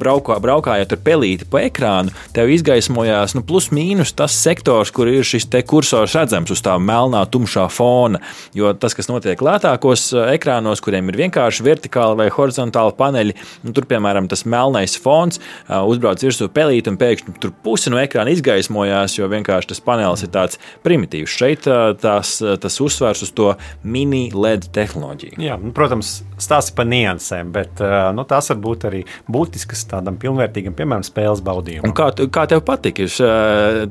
braukā, 0.00 0.38
braukājot 0.42 0.94
ar 0.94 1.00
pelīti 1.04 1.48
pa 1.50 1.64
ekrānu, 1.66 2.12
tev 2.34 2.50
izgaismojās 2.52 3.36
nu, 3.36 3.44
plus 3.46 3.70
mīnus 3.74 4.14
tas 4.16 4.34
sektors, 4.38 4.92
kur 4.94 5.10
ir 5.10 5.26
šis 5.26 5.48
kursors 5.68 6.16
redzams 6.16 6.52
uz 6.54 6.62
tā 6.64 6.76
melnā, 6.80 7.22
tumšā 7.30 7.66
fona. 7.72 8.22
Jo 8.56 8.72
tas, 8.76 8.96
kas 8.96 9.10
notiek 9.10 9.40
lētākos 9.42 10.10
ekrānos, 10.32 10.82
kuriem 10.84 11.10
ir 11.10 11.20
vienkārši 11.24 11.66
vertikāli 11.66 12.22
vai 12.22 12.28
horizontāli 12.32 12.96
paneļi, 12.98 13.36
nu, 13.66 13.74
tur, 13.76 13.88
piemēram, 13.90 14.30
tas 14.30 14.46
melnais 14.48 14.96
fons 15.00 15.41
uzbrauc 15.68 16.22
virsū 16.24 16.48
pelīt 16.52 16.88
un 16.90 16.98
pēkšņi 17.00 17.36
tur 17.42 17.54
pusi 17.64 17.92
no 17.92 18.00
ekrāna 18.02 18.32
izgaismojās, 18.34 19.16
jo 19.18 19.28
vienkārši 19.32 19.72
tas 19.72 19.82
panelis 19.84 20.24
ir 20.26 20.32
tāds 20.34 20.60
primitīvs. 20.84 21.36
Šeit 21.42 21.68
tās, 22.02 22.34
tas 22.40 22.80
uzsvars 22.82 23.22
uz 23.26 23.32
to 23.36 23.52
mini 23.82 24.28
LED 24.34 24.70
tehnoloģiju. 24.74 25.40
Jā, 25.42 25.58
nu, 25.60 25.72
protams, 25.76 26.20
stāsta 26.42 26.76
par 26.78 26.88
niansēm, 26.90 27.52
bet 27.54 27.82
nu, 28.16 28.26
tās 28.28 28.50
var 28.52 28.60
būt 28.62 28.88
arī 28.90 29.02
būtiskas 29.32 29.84
tādam 29.90 30.18
pilnvērtīgam, 30.22 30.76
piemēram, 30.78 31.04
spēles 31.06 31.42
baudījumam. 31.44 31.94
Kā, 31.96 32.10
kā 32.32 32.46
tev 32.50 32.64
patika? 32.66 33.06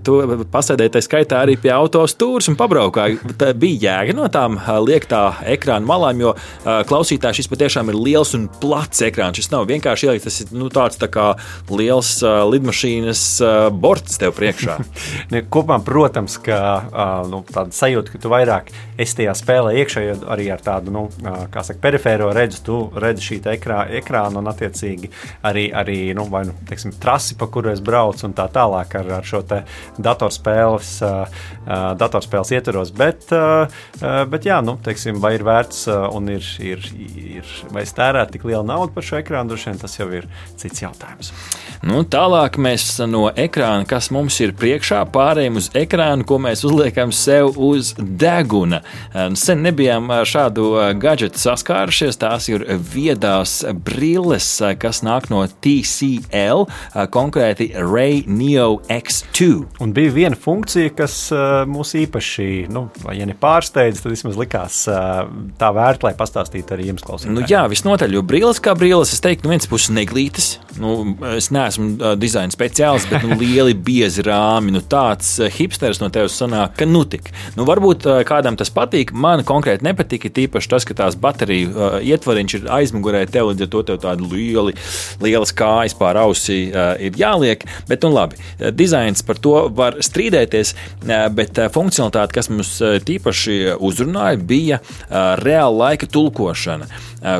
Tu 0.05 0.17
pasēdēji 0.53 0.93
tā 0.95 1.01
skaitā 1.03 1.41
arī 1.43 1.57
pie 1.61 1.71
autostūras 1.75 2.49
un 2.51 2.57
pabraukāji. 2.59 3.19
Tā 3.39 3.51
bija 3.57 3.97
jēga 4.01 4.15
no 4.17 4.27
tām 4.31 4.59
liektā 4.85 5.23
ekrāna 5.51 5.87
malām, 5.87 6.21
jo 6.23 6.33
klausītājs 6.89 7.41
šis 7.41 7.51
patiešām 7.51 7.91
ir 7.91 7.97
liels 7.99 8.35
un 8.37 8.47
plats 8.61 9.03
ekrāns. 9.07 9.39
Šis 9.41 9.51
nav 9.53 9.67
vienkārši 9.69 10.09
ielikt, 10.09 10.27
tas 10.27 10.39
ir 10.43 10.53
nu, 10.55 10.69
tāds 10.73 10.99
tā 11.01 11.09
kā 11.11 11.31
liels 11.71 12.13
uh, 12.25 12.41
lidmašīnas 12.49 13.23
uh, 13.43 13.69
borts 13.73 14.19
tev 14.21 14.35
priekšā. 14.37 14.77
Kopumā, 15.53 15.79
protams, 15.85 16.37
ka 16.43 16.59
uh, 16.81 17.11
nu, 17.31 17.41
tāda 17.47 17.75
sajūta, 17.75 18.13
ka 18.13 18.21
tu 18.21 18.31
vairāk 18.31 18.71
esi 19.01 19.17
tajā 19.21 19.33
spēlē 19.37 19.73
iekšā, 19.81 20.03
jo 20.05 20.15
arī 20.31 20.47
ar 20.53 20.61
tādu, 20.63 20.93
nu, 20.93 21.03
kā 21.51 21.63
saka, 21.65 21.81
perifēro 21.83 22.29
redzi, 22.35 22.61
tu 22.65 22.83
redzi 23.01 23.27
šī 23.29 23.39
ekrā, 23.55 23.83
ekrāna 24.01 24.41
un 24.41 24.49
attiecīgi 24.51 25.09
arī, 25.47 25.67
arī 25.73 25.99
nu, 26.17 26.27
vai, 26.31 26.43
nu, 26.49 26.55
teiksim, 26.69 26.93
trasi, 27.01 27.37
pa 27.39 27.47
kuru 27.51 27.71
es 27.73 27.81
braucu 27.83 28.27
un 28.27 28.35
tā 28.37 28.47
tālāk 28.53 28.95
ar, 28.99 29.11
ar 29.19 29.27
šo 29.27 29.41
datorspēles, 29.97 30.93
uh, 31.07 31.41
datorspēles 31.99 32.53
ietvaros. 32.57 32.93
Bet, 32.95 33.27
uh, 33.35 33.81
bet 34.29 34.47
jā, 34.47 34.61
nu, 34.65 34.77
teiksim, 34.83 35.21
vai 35.23 35.35
ir 35.37 35.45
vērts 35.47 35.87
un 36.11 36.29
ir, 36.31 36.45
ir, 36.61 36.85
ir 37.39 37.55
vai 37.73 37.85
es 37.85 37.95
tērētu 37.97 38.37
tik 38.37 38.47
lielu 38.49 38.63
naudu 38.67 38.93
par 38.95 39.05
šo 39.05 39.19
ekrānu, 39.21 39.51
droši 39.51 39.71
vien 39.71 39.81
tas 39.81 39.97
jau 39.97 40.09
ir 40.13 40.27
cits 40.59 40.83
jautājums. 40.83 41.30
Nu, 41.81 42.03
tālāk 42.05 42.59
mēs 42.61 42.83
no 43.09 43.23
ekrāna, 43.33 43.87
kas 43.89 44.11
mums 44.13 44.35
ir 44.43 44.51
priekšā, 44.53 44.99
pārējām 45.09 45.55
uz 45.57 45.71
ekrānu, 45.73 46.21
ko 46.29 46.37
mēs 46.43 46.61
uzliekam 46.67 47.09
sev 47.09 47.55
uz 47.57 47.95
deguna. 47.97 48.83
Sen 49.41 49.63
nebijām 49.65 50.11
šādu 50.29 50.67
gadgetu 51.01 51.41
saskārušies. 51.41 52.19
Tās 52.21 52.51
ir 52.51 52.67
viedās 52.93 53.55
brilles, 53.73 54.49
kas 54.77 55.01
nāk 55.01 55.31
no 55.33 55.41
TCL, 55.49 56.67
konkrēti 57.15 57.71
Ray 57.73 58.21
Neo 58.29 58.77
X2. 58.85 59.49
Un 59.81 59.95
bija 59.97 60.13
viena 60.13 60.37
funkcija, 60.37 60.93
kas 61.01 61.17
mūs 61.65 61.95
īpaši, 62.03 62.47
nu, 62.69 62.91
ja 63.09 63.25
ne 63.25 63.33
pārsteidz, 63.33 64.03
tad 64.05 64.13
vismaz 64.13 64.37
likās 64.37 64.83
tā 64.85 65.71
vērta, 65.73 66.11
lai 66.11 66.13
pastāstītu 66.21 66.77
arī 66.77 66.91
jums 66.91 67.09
klausītājiem. 67.09 67.39
Nu, 67.41 67.49
jā, 67.49 67.65
visnotaļ, 67.73 68.19
jo 68.19 68.25
brilles 68.29 68.61
kā 68.61 68.77
brilles, 68.77 69.17
es 69.17 69.25
teiktu, 69.25 69.49
no 69.49 69.55
vienas 69.55 69.69
puses 69.71 69.89
neglītas. 69.97 70.53
Nu, 70.77 70.93
es 71.37 71.51
neesmu 71.53 72.15
dizaina 72.17 72.49
speciālists, 72.53 73.09
bet 73.11 73.21
nu, 73.27 73.35
lieli, 73.37 73.75
biezi 73.77 74.23
rāmi. 74.25 74.73
Nu, 74.73 74.81
tāds 74.81 75.35
hipsters 75.53 76.01
no 76.01 76.09
tevis 76.13 76.33
sanāk, 76.41 76.73
ka 76.79 76.87
nu 76.89 77.03
tik. 77.05 77.29
Nu, 77.53 77.65
varbūt 77.69 78.07
kādam 78.25 78.57
tas 78.57 78.73
patīk. 78.73 79.13
Man 79.13 79.45
konkrēti 79.47 79.85
nepatika 79.85 80.31
tīpaši 80.33 80.71
tas, 80.71 80.87
ka 80.87 80.97
tās 80.97 81.17
bateriju 81.21 82.01
ietvariņš 82.01 82.55
ir 82.57 82.65
aizmugurē, 82.73 83.21
tev 83.29 83.51
līdz 83.51 83.67
ar 83.67 83.71
to 83.75 83.83
tev 83.91 83.99
tādi 84.01 84.31
lieli, 84.31 84.73
lielas 85.21 85.53
kājas 85.53 85.93
pār 85.99 86.17
ausī 86.23 86.59
ir 86.73 87.19
jāliek. 87.21 87.67
Bet, 87.89 88.01
nu 88.01 88.15
labi, 88.15 88.41
dizains 88.73 89.21
par 89.27 89.37
to 89.37 89.67
var 89.77 89.99
strīdēties, 90.01 90.73
bet 91.37 91.61
funkcionalitāte, 91.75 92.33
kas 92.39 92.49
mums 92.49 92.73
tīpaši 92.81 93.77
uzrunāja, 93.77 94.41
bija 94.41 94.81
reāla 95.41 95.77
laika 95.85 96.09
tulkošana. 96.09 96.89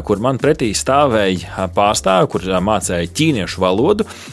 Kur 0.05 0.21
man 0.21 0.37
pretī 0.37 0.69
stāvēja 0.77 1.65
pārstāve, 1.73 2.27
kur 2.29 2.43
mācīja 2.61 3.09
ķīniešu 3.09 3.57
valodu. 3.57 3.70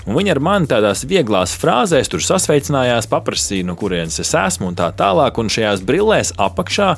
Viņi 0.08 0.32
ar 0.34 0.40
mani 0.42 0.68
tādās 0.70 1.04
vieglās 1.08 1.54
frāzēs 1.58 2.10
tur 2.10 2.22
sasveicinājās, 2.24 3.08
paprasīja, 3.10 3.66
no 3.68 3.76
kurienes 3.78 4.18
es 4.22 4.32
esmu 4.36 4.70
un 4.70 4.78
tā 4.78 4.90
tālāk. 4.96 5.38
Un 5.38 5.50
šajās 5.52 5.82
brillēs 5.86 6.34
apakšā 6.40 6.88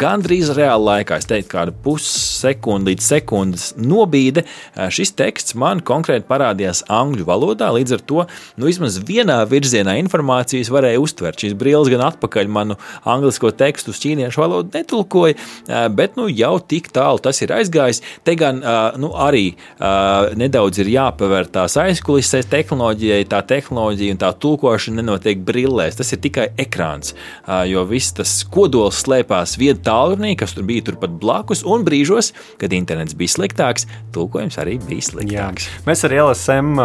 gandrīz 0.00 0.52
reāli 0.56 0.88
laikā, 0.88 1.18
es 1.20 1.28
teiktu, 1.30 1.50
kāda 1.52 1.74
pussekundi 1.84 2.92
līdz 2.92 3.08
sekundes 3.12 3.66
nobīde, 3.80 4.46
šis 4.92 5.14
teksts 5.18 5.56
man 5.58 5.82
konkrēti 5.84 6.28
parādījās 6.28 6.84
angļu 6.92 7.26
valodā. 7.28 7.70
Līdz 7.74 7.96
ar 7.98 8.06
to 8.08 8.26
nu, 8.56 8.68
vismaz 8.68 8.98
vienā 9.06 9.40
virzienā 9.50 9.98
informācijas 10.00 10.70
varēja 10.72 11.02
uztvert. 11.02 11.42
Šīs 11.42 11.56
brilles 11.58 11.90
gan 11.92 12.06
atpakaļ 12.08 12.50
manu 12.52 12.78
angļu 13.08 13.52
tekstu 13.58 13.92
uz 13.92 14.00
ķīniešu 14.02 14.40
valodu 14.40 14.72
netulkoja, 14.76 15.36
bet 15.92 16.16
nu, 16.18 16.28
jau 16.30 16.54
tik 16.60 16.88
tālu 16.94 17.20
tas 17.22 17.40
ir 17.44 17.52
aizgājis. 17.54 18.02
Te 18.24 18.34
gan 18.38 18.62
nu, 19.00 19.12
arī 19.18 19.52
nedaudz 20.38 20.82
ir 20.82 20.92
jāpavēr 20.92 21.50
tās 21.52 21.76
aizkulisēs 21.82 22.48
tehnoloģijai, 22.52 23.26
tā 23.30 23.42
tehnoloģija 23.46 24.14
un 24.14 24.20
tā 24.22 24.30
tulkošana 24.42 25.00
nenotiek 25.02 25.42
brillēs. 25.46 25.98
Tas 25.98 26.12
ir 26.14 26.20
tikai 26.24 26.48
ekrāns, 26.60 27.14
jo 27.68 27.84
viss 27.88 28.14
tas 28.16 28.34
kodols 28.52 29.02
slēpās 29.04 29.56
vietā 29.60 29.92
tālrunī, 29.92 30.34
kas 30.38 30.54
tur 30.56 30.66
bija 30.68 30.86
turpat 30.88 31.14
blakus, 31.22 31.64
un 31.68 31.84
brīžos, 31.86 32.32
kad 32.60 32.72
internets 32.76 33.16
bija 33.18 33.34
sliktāks, 33.34 33.86
tulkojums 34.14 34.58
arī 34.62 34.78
bija 34.86 35.06
sliktāks. 35.08 35.68
Jā. 35.68 35.82
Mēs 35.88 36.04
ar 36.06 36.16
LSM 36.22 36.82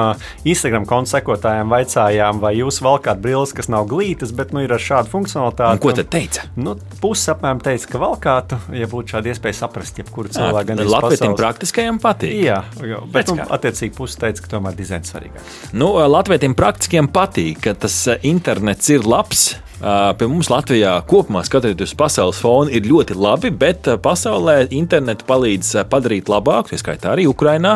Instagram 0.48 0.88
konta 0.90 1.18
sekotājiem 1.18 1.72
vaicājām, 1.72 2.42
vai 2.44 2.54
jūs 2.58 2.82
valkāt 2.84 3.22
brilles, 3.24 3.54
kas 3.56 3.70
nav 3.72 3.88
glītas, 3.92 4.34
bet 4.36 4.54
nu, 4.56 4.64
ir 4.66 4.74
ar 4.76 4.84
šādu 4.84 5.12
funkcionalitāti. 5.14 5.78
Un 5.78 5.84
ko 5.84 5.96
tad 5.98 6.12
teica? 6.14 6.48
Nu, 6.58 6.76
Pusi 6.98 7.30
apmēram 7.30 7.60
teica, 7.62 7.92
ka 7.92 8.02
valkātu, 8.02 8.58
ja 8.74 8.88
būtu 8.90 9.14
šāda 9.14 9.30
iespēja 9.30 9.60
saprast, 9.60 10.00
jebkuru 10.02 10.32
cilvēku 10.34 10.72
gan 10.72 10.82
Latvijam 10.90 11.36
praktiskajam 11.38 12.00
patīk. 12.02 12.34
Jā, 12.48 12.64
jā 12.82 13.02
bet 13.14 13.30
nu, 13.30 13.46
attiecīgi 13.54 13.94
pusi 13.98 14.18
teica, 14.22 14.42
ka 14.44 14.56
tomēr 14.56 14.74
dizains 14.74 14.87
svarīgāk. 14.88 15.54
Nu, 15.78 15.94
Latvijam 16.08 16.56
praktiskajam 16.58 17.12
patīk, 17.14 17.62
ka 17.68 17.76
tas 17.78 17.96
internets 18.26 18.90
ir 18.94 19.08
labs 19.08 19.50
Pie 19.78 20.26
mums 20.26 20.48
Latvijā 20.50 20.96
kopumā 21.06 21.44
skatoties 21.46 21.92
uz 21.92 21.98
pasaules 21.98 22.40
fonu 22.42 22.72
ir 22.74 22.88
ļoti 22.90 23.14
labi, 23.14 23.52
bet 23.54 23.86
pasaulē 24.02 24.56
internetu 24.74 25.28
palīdz 25.30 25.84
padarīt 25.92 26.32
labāku, 26.32 26.72
tā 26.74 26.80
skaitā 26.82 27.12
arī 27.14 27.28
Ukrainā, 27.30 27.76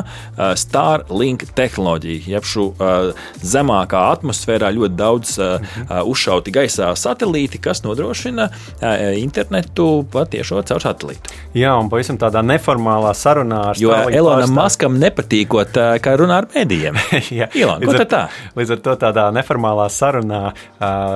Starlink 0.58 1.46
tehnoloģiju. 1.54 2.24
Jeb 2.32 2.48
šo 2.48 2.66
zemākā 3.46 4.02
atmosfērā 4.16 4.72
ļoti 4.74 4.98
daudz 4.98 5.36
uzšauti 6.02 6.54
gaisā 6.56 6.90
satelīti, 6.98 7.62
kas 7.62 7.84
nodrošina 7.86 8.50
internetu 9.22 10.02
patiešo 10.10 10.64
caur 10.72 10.82
satelītu. 10.82 11.38
Jā, 11.54 11.76
un 11.78 11.92
pavisam 11.92 12.18
tādā 12.18 12.42
neformālā 12.42 13.14
sarunā 13.18 13.62
ar 13.76 13.82
Jo 13.82 13.94
Elonam 14.10 14.56
Maskam 14.58 14.98
nepatīkot, 15.02 15.78
kā 16.02 16.18
runā 16.18 16.42
ar 16.42 16.50
mēdījiem. 16.56 16.98
Jā, 17.42 17.52
Ilon, 17.62 17.86
ko 17.86 17.94
ar, 17.94 18.10
tā? 18.10 18.26
Līdz 18.58 18.76
ar 18.78 18.84
to 18.90 18.98
tādā 19.06 19.30
neformālā 19.38 19.86
sarunā 19.94 20.44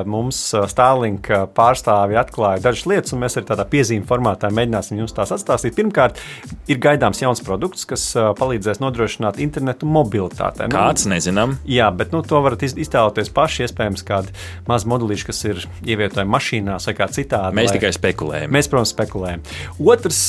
mums 0.05 0.45
Starlink 0.75 1.29
pārstāvi 1.55 2.17
atklāja 2.19 2.59
dažas 2.65 2.83
lietas, 2.89 3.13
un 3.15 3.21
mēs 3.23 3.37
arī 3.39 3.47
tādā 3.47 3.63
piezīmju 3.71 4.03
formātā 4.09 4.49
mēģināsim 4.51 4.99
jums 4.99 5.13
tās 5.15 5.31
atstāstīt. 5.31 5.71
Pirmkārt, 5.77 6.19
ir 6.67 6.81
gaidāms 6.83 7.21
jauns 7.21 7.39
produkts, 7.45 7.85
kas 7.87 8.03
palīdzēs 8.35 8.81
nodrošināt 8.83 9.39
internetu 9.39 9.87
mobilitātei. 9.87 10.67
Nu, 10.67 10.75
Kāds 10.75 11.07
nezinām? 11.07 11.55
Jā, 11.63 11.87
bet 11.95 12.11
nu, 12.11 12.19
to 12.27 12.41
varat 12.43 12.65
iztēloties 12.67 13.31
paši. 13.31 13.63
Iespējams, 13.69 14.03
kādi 14.03 14.35
mazi 14.67 14.89
modelīši, 14.91 15.27
kas 15.29 15.39
ir 15.47 15.61
ievietojami 15.87 16.33
mašīnās 16.35 16.89
vai 16.89 16.95
kā 16.97 17.07
citādi. 17.15 17.55
Mēs 17.55 17.71
lai... 17.71 17.77
tikai 17.79 17.93
spekulējam. 17.95 18.51
Mēs, 18.51 18.69
protams, 18.73 18.91
spekulējam. 18.97 19.47
Otrs, 19.79 20.21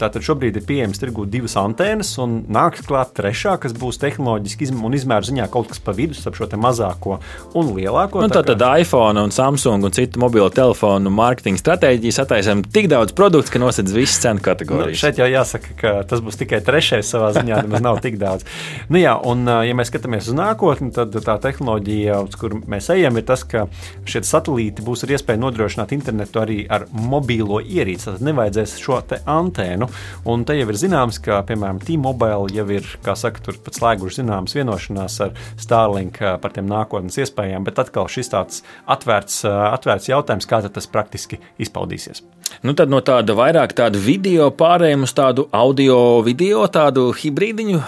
tātad 0.00 0.24
šobrīd 0.24 0.56
ir 0.56 0.64
pieejams 0.64 1.04
tirgu 1.04 1.28
divas 1.28 1.58
antenas, 1.60 2.14
un 2.24 2.40
nāks 2.48 2.88
klāt 2.88 3.12
trešā, 3.20 3.58
kas 3.60 3.76
būs 3.76 4.00
tehnoloģiski 4.00 4.72
un 4.72 4.96
izmēru 4.96 5.28
ziņā 5.28 5.50
kaut 5.52 5.68
kas 5.74 5.84
pa 5.84 5.92
vidu 5.92 6.16
starp 6.16 6.40
šo 6.40 6.48
mazāko 6.56 7.20
un 7.52 7.74
lielāko. 7.76 8.24
Un 8.24 8.32
tā 8.32 8.40
tad 8.48 8.64
kā... 8.64 8.72
iPhone 8.80 9.28
un 9.28 9.34
Samsung 9.34 9.57
Samsung 9.58 9.84
un 9.84 9.90
citu 9.90 10.20
mobilo 10.22 10.46
telefonu 10.54 11.10
mārketinga 11.10 11.58
stratēģijas 11.58 12.20
attaisām 12.22 12.60
tik 12.62 12.86
daudz 12.92 13.10
produktu, 13.18 13.50
ka 13.56 13.58
nosedz 13.58 13.90
visas 13.96 14.20
cenu 14.22 14.38
Nu, 14.38 14.44
kategorijas. 14.44 15.00
šeit 15.00 15.18
jau 15.18 15.26
jāsaka, 15.26 15.72
ka 15.80 15.92
tas 16.06 16.20
būs 16.22 16.38
tikai 16.38 16.60
trešais 16.62 17.08
savā 17.10 17.32
ziņā, 17.34 17.64
nemaz 17.66 17.82
nav 17.82 17.98
tik 18.04 18.20
daudz. 18.20 18.46
Nu, 18.86 19.00
jā, 19.00 19.16
un, 19.26 19.42
ja 19.66 19.74
mēs 19.74 19.90
skatāmies 19.90 20.28
uz 20.30 20.36
nākotni, 20.38 20.92
tad 20.94 21.10
tā 21.26 21.34
tehnoloģija, 21.42 22.20
uz 22.28 22.36
kuru 22.38 22.60
mēs 22.70 22.86
ejam, 22.94 23.18
ir 23.18 23.26
tas, 23.26 23.42
ka 23.42 23.64
šie 24.06 24.22
satelīti 24.28 24.84
būs 24.86 25.02
ar 25.08 25.14
iespēju 25.16 25.42
nodrošināt 25.42 25.96
internetu 25.96 26.38
arī 26.44 26.60
ar 26.70 26.86
mobīlo 26.94 27.58
ierīci. 27.58 28.12
Tad 28.12 28.22
nevajadzēs 28.28 28.76
šo 28.78 29.00
antēnu. 29.26 29.90
Un 30.30 30.46
te 30.46 30.54
jau 30.54 30.68
ir 30.70 30.78
zināms, 30.78 31.18
ka, 31.24 31.40
piemēram, 31.50 31.82
T-Mobile 31.82 32.54
jau 32.54 32.68
ir, 32.78 32.86
kā 33.02 33.16
saka, 33.18 33.42
tur 33.42 33.58
pat 33.64 33.74
slēguši 33.80 34.22
zināmas 34.22 34.54
vienošanās 34.54 35.18
ar 35.26 35.34
Starlink 35.58 36.22
par 36.42 36.54
tiem 36.54 36.70
nākotnes 36.70 37.18
iespējām, 37.24 37.66
bet 37.66 37.82
atkal 37.82 38.06
šis 38.10 38.30
tāds 38.30 38.62
atvērts, 38.86 39.42
atvērts 39.48 40.10
jautājums, 40.10 40.48
kā 40.48 40.60
tas 40.68 40.90
praktiski 40.90 41.40
izpaudīsies. 41.62 42.22
Nu, 42.62 42.72
tad 42.74 42.90
no 42.90 42.98
tāda 43.04 43.34
vairāk 43.38 43.70
tāda 43.78 44.00
video 44.02 44.48
pārējiem 44.54 45.04
uz 45.06 45.12
tādu 45.14 45.44
audio, 45.54 45.96
video, 46.26 46.64
tādu 46.72 47.08
hibrīdiņu. 47.14 47.78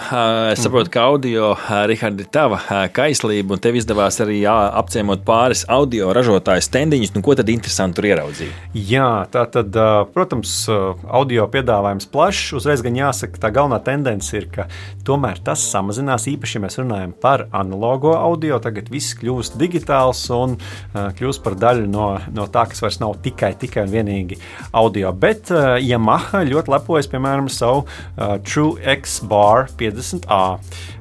Es 0.53 0.61
saprotu, 0.63 0.91
ka 0.93 1.03
audio, 1.11 1.49
Rihards, 1.89 2.23
ir 2.23 2.29
tava 2.31 2.59
kaislība, 2.95 3.57
un 3.57 3.63
tev 3.63 3.75
izdevās 3.79 4.21
arī 4.23 4.39
jā, 4.45 4.55
apciemot 4.79 5.25
pāris 5.27 5.65
audio 5.71 6.11
ražotāju 6.15 6.63
stendiņus. 6.63 7.13
Nu, 7.17 7.23
ko 7.25 7.35
tad 7.35 7.51
interesanti 7.51 7.99
tur 7.99 8.07
ieraudzīt? 8.11 8.69
Jā, 8.77 9.09
tā 9.33 9.43
tad, 9.51 9.75
protams, 10.15 10.53
audio 10.69 11.49
piedāvājums 11.51 12.07
plašs. 12.13 12.53
Uzreiz 12.61 12.85
gan 12.85 12.99
jāsaka, 13.01 13.41
tā 13.43 13.51
galvenā 13.51 13.81
tendence 13.83 14.31
ir, 14.37 14.47
ka 14.55 14.69
tomēr 15.07 15.43
tas 15.43 15.65
samazinās. 15.73 16.29
Īpaši, 16.31 16.59
ja 16.59 16.65
mēs 16.67 16.79
runājam 16.79 17.11
par 17.11 17.47
analogo 17.51 18.15
audio, 18.15 18.61
tagad 18.63 18.87
viss 18.93 19.17
kļūst 19.19 19.59
digitāls 19.59 20.23
un 20.35 20.55
kļūst 20.95 21.43
par 21.43 21.59
daļu 21.59 21.91
no, 21.91 22.07
no 22.31 22.47
tā, 22.51 22.69
kas 22.71 22.85
vairs 22.85 23.01
nav 23.03 23.17
tikai, 23.25 23.53
tikai 23.59 23.87
un 23.87 23.93
vienīgi 23.97 24.39
audio. 24.71 25.11
Bet 25.11 25.51
uh, 25.51 25.75
Yamaha 25.81 26.45
ļoti 26.47 26.71
lepojas, 26.71 27.09
piemēram, 27.11 27.49
ar 27.49 27.53
savu 27.53 27.83
uh, 27.83 28.37
True 28.47 28.79
X 28.95 29.19
Bar 29.27 29.67
50A. 29.77 30.43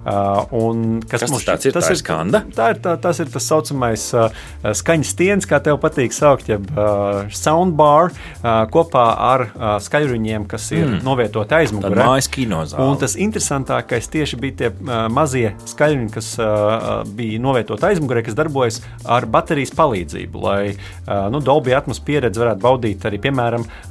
Uh, 0.00 0.48
un 0.56 1.00
Kas 1.04 1.20
tas 1.26 1.32
mums- 1.32 1.44
tāds 1.44 1.68
ir? 1.68 1.74
Tā 1.76 1.84
ir 1.92 2.00
skanda? 2.00 2.42
Tā 2.56 2.70
ir, 2.72 2.80
tā, 2.82 2.96
tas 3.00 3.20
ir 3.20 3.28
tas 3.30 3.44
saucamais 3.46 4.06
uh, 4.16 4.32
skaņas 4.64 5.12
stiens, 5.12 5.46
kā 5.46 5.60
tev 5.62 5.76
patīk 5.82 6.14
saukt, 6.16 6.48
jeb 6.48 6.66
uh, 6.72 7.28
soundbar 7.36 8.10
uh, 8.10 8.64
kopā 8.72 9.06
ar 9.28 9.46
uh, 9.50 9.76
skaļruņiem, 9.82 10.48
kas 10.50 10.70
ir 10.72 10.86
mm. 10.86 10.98
novietoti 11.06 11.58
aizmugurē. 11.60 12.08
mājas 12.08 12.30
kinozāle. 12.32 12.88
Un 12.88 12.98
tas 13.02 13.14
interesantākais 13.20 14.08
tieši 14.10 14.40
bija 14.40 14.58
tie 14.62 14.72
uh, 14.72 15.04
mazie 15.12 15.52
skaļruņi, 15.68 16.10
kas 16.16 16.32
uh, 16.40 17.04
bija 17.04 17.42
novietoti 17.44 17.90
aizmugurē, 17.92 18.24
kas 18.24 18.38
darbojas 18.38 18.80
ar 19.04 19.28
baterijas 19.30 19.74
palīdzību, 19.76 20.44
lai 20.48 20.60
uh, 20.72 21.28
nu, 21.30 21.44
Dolby 21.44 21.76
atmosfēras 21.76 22.06
pieredzi 22.10 22.40
varētu 22.40 22.62
baudīt 22.64 23.04
arī, 23.06 23.18
piemēram, 23.20 23.39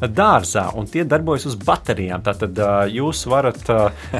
dārzā. 0.01 0.67
Un 0.77 0.87
tie 0.89 1.03
darbojas 1.07 1.47
uz 1.49 1.55
baterijām. 1.59 2.21
Tātad 2.25 2.57
jūs 2.93 3.23
varat, 3.29 3.59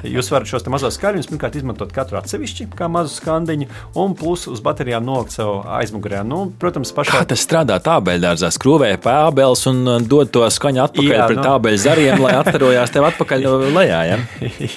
jūs 0.06 0.32
varat 0.34 0.50
šos 0.50 0.68
mazos 0.72 0.98
skaļruņus 1.00 1.30
pirmkārt 1.32 1.58
izmantot 1.60 1.94
katru 1.96 2.20
atsevišķi, 2.20 2.70
kā 2.78 2.88
mazu 2.92 3.14
skandiņu, 3.20 3.68
un 4.00 4.16
plus 4.20 4.48
uz 4.52 4.62
baterijām 4.66 5.06
nolikt 5.08 5.36
sev 5.36 5.62
aizmugurē. 5.80 6.22
Nu, 6.28 6.42
protams, 6.62 6.92
pašā 6.96 7.20
Kā 7.20 7.24
tas 7.32 7.42
strādā 7.46 7.80
tābeļdārzā? 7.84 8.50
Skrūvēja 8.54 9.00
pābeles 9.04 9.64
un 9.72 9.82
uh, 9.88 9.98
dod 10.04 10.30
to 10.36 10.44
skaņu 10.52 10.84
atpakaļ 10.86 11.10
Jā, 11.16 11.26
pret 11.30 11.40
nu. 11.40 11.44
no. 11.44 11.48
tābeļu 11.50 11.80
zariem, 11.82 12.22
lai 12.24 12.34
atkarojās 12.40 12.94
tev 12.94 13.08
atpakaļ 13.10 13.46
no 13.48 13.54
lejā. 13.80 14.02
Ja? 14.12 14.20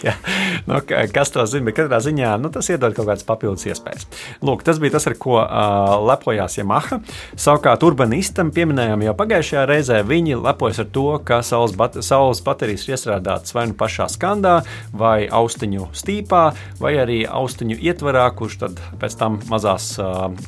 Jā, 0.02 0.14
nu, 0.68 0.78
ka- 0.88 1.04
kas 1.12 1.32
to 1.34 1.44
zina, 1.50 1.74
katrā 1.76 2.00
ziņā 2.04 2.32
nu, 2.42 2.50
tas 2.54 2.68
iedod 2.72 2.94
kaut 2.96 3.08
kādas 3.10 3.26
papildus 3.28 3.66
iespējas. 3.68 4.06
Lūk, 4.44 4.64
tas 4.66 4.80
bija 4.82 4.96
tas, 4.96 5.06
ar 5.10 5.16
ko 5.20 5.38
uh, 5.42 5.96
lepojās 6.08 6.56
Yamaha. 6.60 7.00
Savukārt, 7.38 7.84
urbanistam 7.86 8.50
pieminējām 8.54 9.04
jau 9.06 9.14
pagājušajā 9.18 9.64
reizē, 9.70 10.00
viņi 10.08 10.38
lepojas 10.44 10.80
ar 10.82 10.88
to, 10.94 11.06
ka 11.24 11.40
saules, 11.46 11.74
bat 11.78 11.96
saules 12.04 12.40
baterijas 12.44 12.86
ir 12.88 12.94
iestrādātas 12.96 13.54
vai 13.56 13.66
nu 13.70 13.76
pašā 13.78 14.08
skandā, 14.12 14.58
vai 14.92 15.28
austiņu 15.28 15.88
stīpā, 15.96 16.42
vai 16.80 16.94
arī 17.02 17.22
austiņu 17.28 17.78
ietvarā, 17.80 18.26
kurš 18.36 18.58
tad 18.64 18.80
pēc 19.00 19.16
tam 19.20 19.38
mazās 19.50 19.92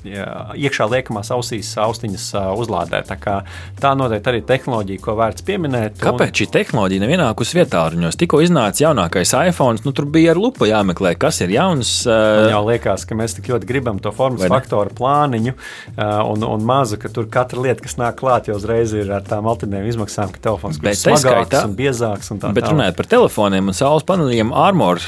jā, 0.04 0.26
iekšā 0.58 0.88
liekamās 0.90 1.30
ausīs 1.34 1.72
austiņas 1.80 2.26
uzlādē. 2.58 3.02
Tā, 3.08 3.16
kā 3.20 3.36
tā 3.80 3.94
noteikti 3.98 4.32
arī 4.32 4.42
tehnoloģija, 4.48 5.02
ko 5.04 5.16
vērts 5.18 5.44
pieminēt. 5.46 5.98
un- 6.00 6.04
Kāpēc 6.08 6.40
šī 6.42 6.48
tehnoloģija 6.58 7.04
nevienākus 7.04 7.54
vietā 7.56 7.84
ruņos? 7.92 8.18
Tikko 8.20 8.40
iznāca 8.44 8.84
jaunākais 8.86 9.34
iPhone, 9.48 9.78
nu 9.84 9.92
tur 9.92 10.06
bija 10.06 10.32
ar 10.34 10.40
lupu 10.40 10.66
jāmeklē, 10.68 11.14
kas 11.18 11.40
ir 11.44 11.50
jauns. 11.54 12.06
Uh, 12.06 12.48
jau 12.50 12.62
liekas, 12.68 13.04
ka 13.06 13.14
mēs 13.14 13.36
tik 13.38 13.48
ļoti 13.52 13.66
gribam 13.68 13.98
to 14.02 14.12
formas 14.12 14.42
faktoru 14.50 14.90
plāniņu 14.94 15.54
uh, 15.54 16.32
un, 16.32 16.42
un 16.44 16.64
mazu, 16.64 16.98
ka 17.00 17.08
tur 17.08 17.26
katra 17.30 17.60
lieta, 17.60 17.82
kas 17.84 17.96
nāk 18.00 18.18
klāt, 18.20 18.48
jau 18.48 18.56
uzreiz 18.56 18.92
ir 18.94 19.10
ar 19.12 19.22
tām 19.26 19.46
alternēm 19.84 19.90
izmaksām, 19.92 20.32
ka 20.32 20.40
telefons 20.42 20.78
kļūst 20.80 21.04
smagāks 21.04 21.64
un 21.64 21.74
biezāks. 21.76 22.30
Un 22.32 22.40
tā 22.40 22.52
Bet 22.54 22.64
tālāk. 22.64 22.72
runājot 22.74 22.96
par 22.96 23.06
telefoniem 23.06 23.68
un 23.68 23.74
saules 23.76 24.04
paneļiem, 24.08 24.52
Armor 24.52 25.00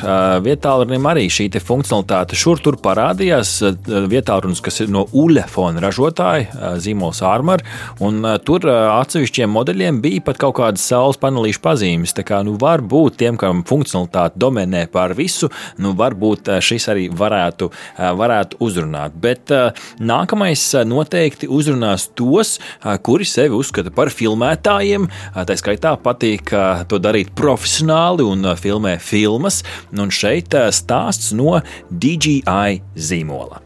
vietālunim 0.44 1.08
arī 1.08 1.26
šī 1.30 1.50
te 1.52 1.60
funkcionalitāte 1.60 2.36
šur 2.36 2.60
tur 2.60 2.76
parādījās. 2.76 3.54
Vietālunis, 3.86 4.60
kas 4.60 4.80
ir 4.80 4.88
no 4.92 5.06
Uļefona 5.12 5.80
ražotāja, 5.80 6.76
zīmols 6.78 7.22
Armor, 7.22 7.62
un 8.00 8.22
tur 8.44 8.66
atsevišķiem 8.68 9.50
modeļiem 9.50 10.00
bija 10.04 10.24
pat 10.26 10.38
kaut 10.38 10.56
kādas 10.60 10.84
saules 10.84 11.20
panelīšu 11.20 11.62
pazīmes. 11.64 12.14
Tā 12.16 12.24
kā 12.26 12.42
nu, 12.44 12.56
varbūt 12.60 13.18
tiem, 13.22 13.36
kam 13.40 13.64
funkcionalitāte 13.66 14.38
dominē 14.38 14.86
pār 14.92 15.14
visu, 15.16 15.50
nu, 15.78 15.94
varbūt 15.96 16.50
šis 16.60 16.88
arī 16.92 17.08
varētu, 17.10 17.70
varētu 17.96 18.60
uzrunāt. 18.60 19.16
Bet 19.20 19.52
nākamais 19.98 20.68
noteikti 20.86 21.48
uzrunās 21.48 22.08
tos, 22.16 22.56
kuri 23.06 23.26
sevi 23.28 23.56
uzskata 23.56 23.92
par 23.94 24.10
filmētājiem. 24.12 24.65
Uh, 24.66 25.44
Tā 25.46 25.54
skaitā 25.54 25.92
patīk 26.02 26.50
to 26.90 26.98
darīt 26.98 27.30
profesionāli 27.38 28.24
un 28.26 28.42
filmē 28.58 28.96
filmas. 28.98 29.62
Un 29.94 30.10
šeit 30.10 30.56
stāsts 30.74 31.32
no 31.36 31.60
DJI 31.90 32.82
zīmola. 32.96 33.62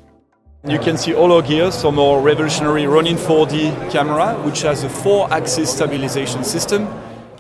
You 0.69 0.79
can 0.79 0.99
see 0.99 1.15
all 1.15 1.41
here 1.41 1.71
some 1.73 1.97
more 1.97 2.21
revolutionary 2.21 2.87
Ronin 2.87 3.17
4D 3.17 3.91
camera, 3.91 4.35
which 4.45 4.61
has 4.63 4.85
a 4.85 4.91
four-axis 4.91 5.71
stabilization 5.71 6.45
system. 6.45 6.87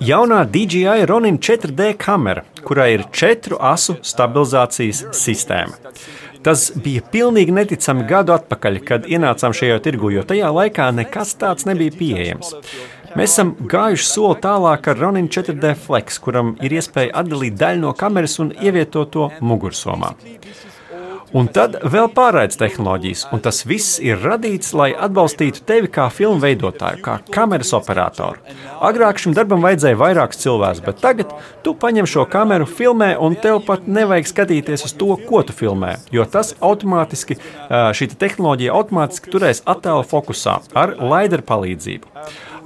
Jaunā 0.00 0.46
DJI 0.48 1.04
Ronin 1.04 1.36
4D 1.38 1.98
kamera, 1.98 2.44
kurai 2.64 2.94
ir 2.94 3.04
četru 3.12 3.58
asu 3.60 3.98
stabilizācijas 4.00 5.04
sistēma. 5.12 5.76
Tas 6.40 6.70
bija 6.72 7.04
pilnīgi 7.12 7.52
neticami 7.52 8.06
gadu 8.08 8.32
atpakaļ, 8.32 8.78
kad 8.88 9.04
ienācām 9.04 9.52
šajā 9.52 9.76
tirgu, 9.84 10.08
jo 10.14 10.24
tajā 10.24 10.48
laikā 10.56 10.88
nekas 10.96 11.34
tāds 11.36 11.68
nebija 11.68 11.92
pieejams. 11.92 12.54
Mēs 13.18 13.32
esam 13.32 13.54
gājuši 13.58 14.06
soli 14.06 14.38
tālāk 14.44 14.86
ar 14.92 15.00
Ronin 15.00 15.26
4D 15.32 15.74
Flex, 15.82 16.20
kuram 16.22 16.54
ir 16.62 16.76
iespēja 16.78 17.16
atdalīt 17.22 17.56
daļu 17.58 17.82
no 17.86 17.94
kameras 17.98 18.38
un 18.42 18.52
ievietot 18.54 19.10
to 19.10 19.30
mugursomā. 19.42 20.14
Un 21.30 21.46
tad 21.46 21.76
vēl 21.86 22.08
pārraides 22.10 22.58
tehnoloģijas, 22.58 23.20
un 23.30 23.42
tas 23.42 23.60
viss 23.62 24.00
ir 24.02 24.18
radīts, 24.18 24.72
lai 24.74 24.88
atbalstītu 24.90 25.62
tevi 25.66 25.86
kā 25.94 26.08
filmu 26.10 26.42
veidotāju, 26.42 26.98
kā 27.04 27.20
kameras 27.30 27.70
operatoru. 27.78 28.42
Agrāk 28.82 29.22
šim 29.22 29.36
darbam 29.38 29.62
vajadzēja 29.62 29.98
vairākus 30.00 30.42
cilvēkus, 30.42 30.82
bet 30.88 30.98
tagad 31.04 31.30
tu 31.62 31.76
paņem 31.78 32.08
šo 32.10 32.26
kameru, 32.30 32.66
filmē, 32.66 33.12
un 33.22 33.38
tev 33.38 33.60
pat 33.66 33.86
nevajag 33.86 34.26
skatīties 34.26 34.88
uz 34.88 34.96
to, 34.98 35.12
ko 35.28 35.44
tu 35.46 35.54
filmē. 35.54 35.96
Jo 36.10 36.26
tas 36.26 36.56
automātiski, 36.58 37.38
šī 37.70 38.10
tehnoloģija 38.18 38.74
automātiski 38.74 39.30
turēs 39.30 39.62
attēlu 39.70 40.02
fokusā 40.10 40.58
ar 40.74 40.98
laideru 40.98 41.46
palīdzību. 41.46 42.10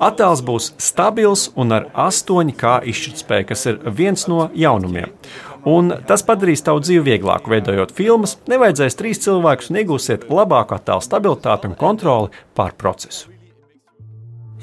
Attēls 0.03 0.43
būs 0.43 0.73
stabils 0.83 1.49
un 1.61 1.75
ar 1.77 1.89
8K 1.95 2.81
izšķirtspēju, 2.91 3.49
kas 3.51 3.67
ir 3.71 3.83
viens 3.99 4.27
no 4.31 4.49
jaunumiem. 4.55 5.13
Un 5.65 5.95
tas 6.09 6.25
padarīs 6.27 6.65
tavu 6.65 6.83
dzīvi 6.85 7.05
vieglāku, 7.07 7.53
veidojot 7.55 7.95
filmas. 7.97 8.37
Nevajadzēs 8.51 8.99
trīs 9.01 9.23
cilvēkus 9.25 9.71
un 9.73 9.81
iegūsiet 9.81 10.27
labāku 10.29 10.77
attēlu 10.77 11.05
stabilitāti 11.05 11.71
un 11.71 11.79
kontroli 11.79 12.45
pār 12.57 12.77
procesu. 12.77 13.34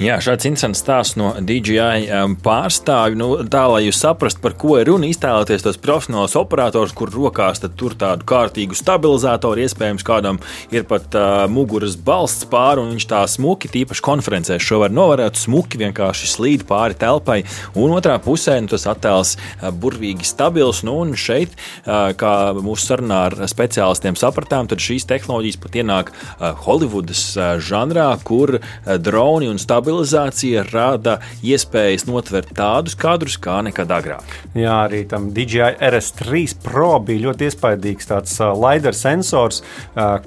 Jā, 0.02 0.16
šāds 0.18 0.48
interesants 0.50 0.80
stāsts 0.82 1.14
no 1.20 1.28
DJI 1.46 2.08
pārstāvja. 2.42 3.18
Nu, 3.20 3.28
tā, 3.46 3.68
lai 3.70 3.84
jūs 3.84 4.00
saprastu, 4.02 4.40
par 4.42 4.56
ko 4.58 4.80
ir 4.80 4.88
runa, 4.90 5.06
iztēloties 5.06 5.62
tos 5.62 5.78
profesionālos 5.78 6.34
operatorus, 6.40 6.96
kur 6.98 7.12
rokās 7.14 7.62
tur 7.78 7.94
tādu 7.94 8.26
kārtīgu 8.26 8.74
stabilizatoru, 8.74 9.62
iespējams, 9.62 10.06
kādam 10.08 10.40
ir 10.74 10.88
pat 10.90 11.14
uh, 11.14 11.44
muguras 11.54 11.94
balsts 12.02 12.48
pāri, 12.50 12.82
un 12.82 12.96
viņš 12.96 13.06
tā 13.12 13.20
smuki, 13.30 13.70
tīpaši 13.70 14.06
konferencēs, 14.08 14.66
šo 14.66 14.80
var 14.82 14.96
novērot 14.96 15.38
smuki, 15.38 15.78
vienkārši 15.84 16.32
slīd 16.32 16.66
pāri 16.66 16.98
telpai. 16.98 17.44
Un 17.78 17.94
otrā 17.94 18.18
pusē 18.26 18.58
nu, 18.58 18.72
tas 18.74 18.88
attēls 18.90 19.36
uh, 19.38 19.70
burvīgi 19.70 20.26
stabils. 20.26 20.82
Nu, 20.88 20.98
un 21.06 21.14
šeit, 21.14 21.54
uh, 21.54 22.10
kā 22.18 22.34
mūsu 22.58 22.90
sarunā 22.90 23.22
ar 23.30 23.38
speciālistiem 23.54 24.18
sapratām, 24.18 24.66
tad 24.66 24.82
šīs 24.82 25.06
tehnoloģijas 25.14 25.62
pat 25.62 25.80
ienāk 25.84 26.12
uh, 26.18 26.50
Holivudas 26.66 27.28
uh, 27.38 27.54
žanrā, 27.62 28.10
kur 28.26 28.58
uh, 28.58 28.98
droni 28.98 29.54
un 29.54 29.62
stabilizātori 29.62 29.91
stabilizācija 29.92 30.64
rada 30.72 31.18
iespējas 31.44 32.06
notvert 32.08 32.54
tādus 32.56 32.96
kadrus 32.96 33.36
kā 33.42 33.58
nekad 33.66 33.92
agrāk. 33.92 34.36
Jā, 34.56 34.86
arī 34.86 35.04
tam 35.10 35.32
DJI 35.36 35.76
RS3 35.84 36.44
Pro 36.64 36.94
bija 37.04 37.26
ļoti 37.28 37.50
iespaidīgs 37.50 38.08
tāds 38.08 38.38
LiDAR 38.40 38.96
sensors, 38.96 39.62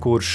kurš 0.04 0.32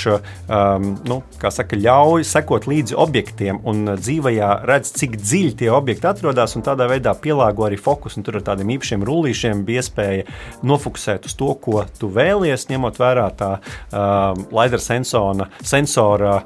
nu, 1.05 1.19
saka, 1.37 1.77
ļauj 1.77 2.25
sekot 2.25 2.65
līdzi 2.69 2.97
objektiem 2.97 3.61
un 3.69 3.93
dzīvajā 3.99 4.49
redz, 4.69 4.93
cik 4.97 5.19
dziļi 5.21 5.53
tie 5.61 5.69
objekti 5.73 6.09
atrodas 6.09 6.57
un 6.57 6.65
tādā 6.65 6.89
veidā 6.89 7.13
pielāgo 7.13 7.67
arī 7.67 7.77
fokusu. 7.77 8.23
Tur 8.25 8.39
ar 8.41 8.47
tādiem 8.49 8.73
īpašiem 8.77 9.05
rullīšiem 9.05 9.61
bija 9.67 9.83
iespēja 9.83 10.25
nofokusēt 10.65 11.29
uz 11.29 11.37
to, 11.37 11.51
ko 11.61 11.83
tu 11.99 12.09
vēlies, 12.13 12.65
ņemot 12.71 12.97
vērā 12.99 13.29
tā 13.37 13.51
LiDAR 13.93 14.83
sensora, 14.83 15.49
sensora 15.61 16.39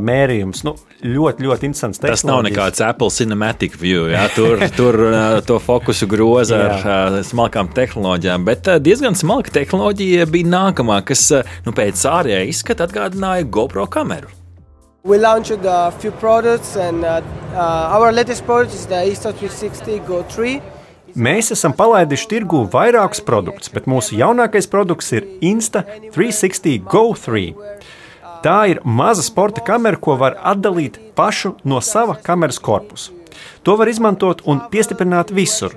mērījums. 0.00 0.64
Nu, 0.68 0.76
ļoti, 1.00 1.44
ļoti 1.46 1.68
interesants. 1.70 2.00
Tas 2.10 2.24
nav 2.26 2.40
nekāds 2.42 2.82
Apple 2.82 3.10
Cinematic 3.14 3.76
View. 3.78 4.08
Jā, 4.10 4.24
tur 4.34 4.58
tur 4.78 4.98
to 5.46 5.60
fokusu 5.62 6.08
groza 6.10 6.58
ar 6.66 7.20
smalkām 7.26 7.70
tehnoloģijām, 7.76 8.48
bet 8.48 8.66
diezgan 8.82 9.14
smalka 9.18 9.54
tehnoloģija 9.54 10.26
bija 10.30 10.50
nākamā, 10.50 11.00
kas 11.06 11.28
nu, 11.66 11.74
pēc 11.76 12.02
ārējā 12.10 12.42
izskata 12.50 12.88
atgādināja 12.88 13.46
GoPro 13.46 13.86
kameru. 13.86 14.32
We 15.02 15.16
launched 15.16 15.64
a 15.64 15.90
few 15.92 16.10
products, 16.10 16.76
and 16.76 17.04
uh, 17.04 17.22
our 17.54 18.12
latest 18.12 18.44
product 18.44 18.74
is 18.74 18.86
the 18.86 18.96
Insta360 18.96 20.06
Go 20.06 20.22
3. 20.22 20.60
Mēs 21.16 21.48
esam 21.54 21.72
palaiduši 21.74 22.26
tirgū 22.30 22.66
vairākus 22.70 23.22
produktus, 23.24 23.70
bet 23.72 23.88
mūsu 23.90 24.18
jaunākais 24.18 24.68
produkts 24.70 25.08
ir 25.16 25.24
Insta360 25.40 26.84
Go 26.90 27.14
3. 27.16 27.54
Tā 28.40 28.58
ir 28.72 28.78
maza 28.84 29.20
sporta 29.20 29.60
kamera, 29.60 29.98
ko 30.00 30.14
var 30.16 30.38
atdalīt 30.40 30.96
pašu 31.16 31.58
no 31.68 31.80
sava 31.84 32.14
kameras 32.24 32.56
korpusa. 32.62 33.12
To 33.68 33.74
var 33.76 33.90
izmantot 33.92 34.40
un 34.48 34.62
piestiprināt 34.72 35.32
visur. 35.36 35.74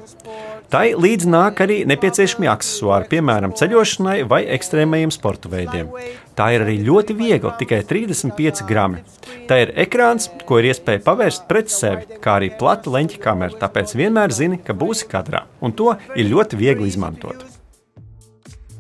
Tai 0.72 0.86
līdzi 0.98 1.28
nāk 1.30 1.60
arī 1.62 1.82
nepieciešami 1.86 2.48
accessori, 2.50 3.06
piemēram, 3.12 3.52
ceļošanai 3.60 4.24
vai 4.26 4.40
ekstrēmajiem 4.56 5.12
sporta 5.14 5.52
veidiem. 5.52 5.92
Tā 6.34 6.48
ir 6.56 6.64
arī 6.66 6.80
ļoti 6.88 7.14
viegla, 7.20 7.52
tikai 7.60 7.84
35 7.90 8.64
grami. 8.66 9.04
Tā 9.50 9.60
ir 9.66 9.74
ekrāns, 9.84 10.32
ko 10.48 10.58
ir 10.58 10.72
iespēja 10.72 11.04
pavērst 11.06 11.46
pret 11.52 11.70
sevi, 11.70 12.18
kā 12.24 12.40
arī 12.40 12.50
plata 12.58 12.90
leņķa 12.96 13.22
kamera, 13.22 13.60
tāpēc 13.60 13.94
vienmēr 14.00 14.34
zini, 14.34 14.58
ka 14.64 14.74
būsi 14.74 15.12
kadrā, 15.12 15.44
un 15.62 15.76
to 15.78 15.94
ir 16.16 16.32
ļoti 16.32 16.58
viegli 16.64 16.90
izmantot. 16.90 17.53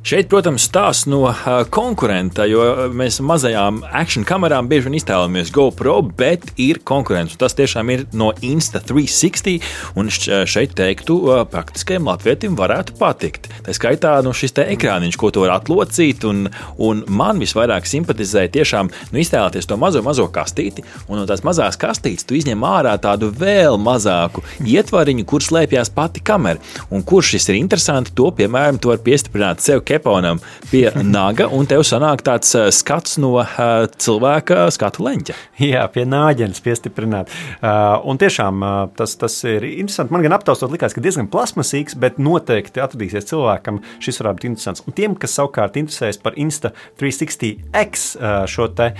Šeit, 0.04 0.28
protams, 0.28 0.66
stāsts 0.68 1.06
no 1.08 1.30
konkurenta, 1.72 2.44
jo 2.44 2.90
mēs 2.92 3.22
mazajām 3.24 3.78
akciju 3.88 4.26
kamerām 4.28 4.68
bieži 4.68 4.90
vien 4.90 4.98
iztēlojamies 4.98 5.52
GoPro, 5.56 5.94
bet 6.20 6.44
ir 6.60 6.82
konkurence. 6.84 7.38
Tas 7.40 7.56
tiešām 7.56 7.88
ir 7.94 8.04
no 8.12 8.34
Insta360, 8.44 9.64
un 9.96 10.12
šeit 10.12 10.74
teiktu, 10.76 11.16
praktiskajam 11.54 12.10
latvietim 12.12 12.58
varētu 12.60 12.98
patikt. 13.00 13.48
Tā 13.64 13.72
skaitā 13.78 14.18
nu, 14.28 14.34
šis 14.36 14.52
ekrāniņš, 14.66 15.20
ko 15.22 15.30
tu 15.32 15.46
vari 15.46 15.54
atlocīt, 15.56 16.28
un, 16.28 16.50
un 16.84 17.06
man 17.08 17.40
visvairāk 17.40 17.88
simpatizēja 17.88 18.52
tiešām 18.60 18.92
nu, 18.92 19.24
iztēloties 19.24 19.72
to 19.72 19.80
mazo, 19.80 20.04
mazo 20.04 20.28
kastīti, 20.28 20.84
un 21.08 21.22
no 21.22 21.26
tās 21.32 21.46
mazās 21.48 21.80
kastītes 21.80 22.28
tu 22.28 22.36
izņem 22.36 22.68
ārā 22.68 22.98
tādu 23.00 23.32
vēl 23.32 23.80
mazāku 23.80 24.44
ietvariņu, 24.68 25.24
kur 25.32 25.48
slēpjas 25.48 25.96
pati 25.96 26.20
kamera. 26.28 26.60
Un 26.92 27.08
kurš 27.08 27.38
šis 27.38 27.50
ir 27.54 27.62
interesants, 27.64 28.12
to 28.12 28.28
piemēram, 28.36 28.84
tu 28.84 28.92
vari 28.92 29.06
piestiprināt 29.08 29.64
sev 29.64 29.88
keponam 29.94 30.42
pie 30.72 30.88
naga, 31.06 31.48
un 31.54 31.68
tev 31.70 31.84
sanāk 31.86 32.24
tāds 32.26 32.54
uh, 32.58 32.70
skats 32.74 33.20
no 33.22 33.36
uh, 33.42 33.86
cilvēka 34.02 34.66
skatu 34.74 35.06
leņķa. 35.06 35.38
Jā, 35.64 35.86
pie 35.94 36.06
nāģenes 36.10 36.62
piestiprināt. 36.66 37.32
Uh, 37.60 38.02
un 38.10 38.20
tiešām 38.22 38.64
tas, 38.98 39.16
tas 39.20 39.38
ir 39.48 39.66
interesanti. 39.68 40.14
Man 40.14 40.26
gan 40.26 40.38
aptaustot 40.38 40.74
likās, 40.74 40.96
ka 40.96 41.04
diezgan 41.04 41.30
plasmasīgs, 41.32 41.98
bet 42.00 42.20
noteikti 42.22 42.82
atradīsies 42.84 43.30
cilvēkam 43.30 43.82
šis 44.04 44.22
varētu 44.22 44.40
būt 44.40 44.50
interesants. 44.50 44.86
Un 44.88 44.98
tiem, 44.98 45.18
kas 45.20 45.38
savukārt 45.38 45.78
interesējas 45.82 46.22
par 46.24 46.38
Insta360X 46.40 48.06
uh, 48.18 48.44
šo 48.50 48.70
te 48.74 48.94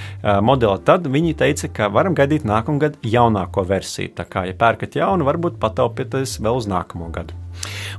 modeli, 0.46 0.82
tad 0.86 1.08
viņi 1.10 1.38
teica, 1.40 1.70
ka 1.74 1.90
varam 1.94 2.16
gaidīt 2.18 2.46
nākamgad 2.48 3.00
jaunāko 3.08 3.66
versiju. 3.68 4.14
Tā 4.18 4.28
kā, 4.30 4.48
ja 4.50 4.58
pērkat 4.58 5.00
jaunu, 5.00 5.28
varbūt 5.28 5.60
pataupieties 5.62 6.40
vēl 6.44 6.62
uz 6.62 6.70
nākamo 6.70 7.10
gadu. 7.14 7.43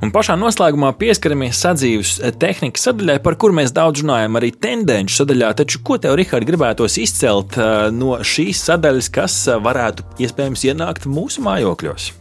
Un 0.04 0.12
pašā 0.14 0.36
noslēgumā 0.40 0.92
pieskaramies 1.00 1.60
sadzīves 1.64 2.16
tehnikas 2.40 2.88
sadaļai, 2.88 3.20
par 3.24 3.38
kuru 3.40 3.58
mēs 3.60 3.74
daudz 3.76 4.04
runājam 4.04 4.40
arī 4.40 4.52
tendenci 4.54 5.18
sadaļā. 5.20 5.54
Taču, 5.62 5.82
ko 5.86 6.00
tev, 6.00 6.16
Rihard, 6.20 6.48
gribētos 6.48 6.98
izcelt 7.02 7.58
uh, 7.60 7.88
no 7.94 8.18
šīs 8.24 8.64
sadaļas, 8.70 9.12
kas 9.14 9.40
uh, 9.50 9.62
varētu 9.64 10.06
iespējams 10.24 10.68
ienākt 10.72 11.08
mūsu 11.10 11.44
mājokļos? 11.46 12.12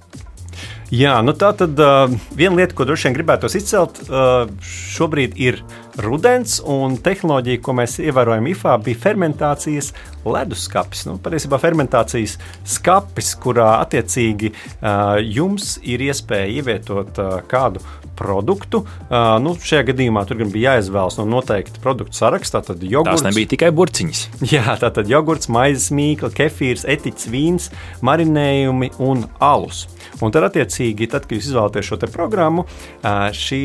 Jā, 0.93 1.13
nu 1.25 1.33
tā 1.33 1.47
tad 1.57 1.79
uh, 1.81 2.11
viena 2.37 2.59
lieta, 2.59 2.75
ko 2.77 2.85
droši 2.85 3.07
vien 3.07 3.15
gribētos 3.15 3.55
izcelt, 3.57 3.97
uh, 4.11 4.43
šobrīd 4.61 5.39
ir 5.41 5.57
rudens, 6.05 6.59
un 6.69 6.99
tehnoloģija, 7.01 7.61
ko 7.65 7.73
mēs 7.79 7.95
ievērojam 8.03 8.51
IFA, 8.51 8.75
bija 8.85 9.01
fermentācijas 9.07 9.89
leduskapis. 10.21 11.07
Nu, 11.09 11.15
patiesībā 11.23 11.57
fermentācijas 11.63 12.35
skapis, 12.75 13.31
kurā 13.41 13.71
attiecīgi 13.79 14.51
uh, 14.53 15.17
jums 15.17 15.79
ir 15.81 16.03
iespēja 16.11 16.51
ievietot 16.59 17.23
uh, 17.23 17.39
kādu 17.49 17.81
produktu. 18.17 18.83
Uh, 19.07 19.35
nu, 19.43 19.55
šajā 19.59 19.87
gadījumā 19.91 20.25
tur 20.29 20.43
bija 20.53 20.77
jāizvēlas 20.77 21.19
no 21.19 21.27
noteikta 21.29 21.81
produktu 21.83 22.17
saraksta. 22.19 22.63
Tad 22.65 22.83
jogurts, 22.83 23.23
tās 23.23 23.27
nebija 23.29 23.53
tikai 23.55 23.71
burciņas. 23.75 24.23
Jā, 24.53 24.77
tā 24.81 24.91
tad 24.93 25.11
jogurts, 25.11 25.49
maizes 25.53 25.89
mīkla, 25.95 26.31
kefīrs, 26.35 26.87
etiķis, 26.89 27.29
vīns, 27.33 27.69
marinējumi 28.05 28.93
un 29.03 29.27
alus. 29.43 29.85
Un 30.23 30.31
tad, 30.31 30.45
attiecīgi, 30.47 31.07
tad, 31.11 31.25
kad 31.27 31.37
jūs 31.37 31.49
izvēlaties 31.49 31.87
šo 31.89 31.97
programmu, 32.13 32.65
šī, 33.03 33.61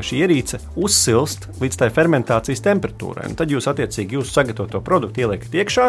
šī 0.00 0.20
ierīce 0.24 0.60
uzsilst 0.80 1.48
līdz 1.60 1.80
tai 1.82 1.88
fermentācijas 1.94 2.62
temperatūrai. 2.64 3.28
Un 3.30 3.36
tad 3.38 3.52
jūs, 3.52 3.68
attiecīgi, 3.70 4.18
jūsu 4.18 4.34
sagatavoto 4.36 4.80
produktu 4.84 5.24
ieliekat 5.24 5.56
iekšā, 5.60 5.86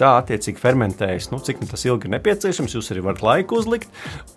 tā 0.00 0.14
attiecīgi 0.20 0.60
fermentējas, 0.60 1.30
nu, 1.32 1.40
cik 1.44 1.62
nu 1.62 1.68
tas 1.70 1.84
ilgi 1.86 2.08
ir 2.08 2.14
nepieciešams. 2.16 2.74
Jūs 2.74 2.90
arī 2.94 3.04
varat 3.04 3.22
laiku 3.24 3.60
uzlikt. 3.60 3.90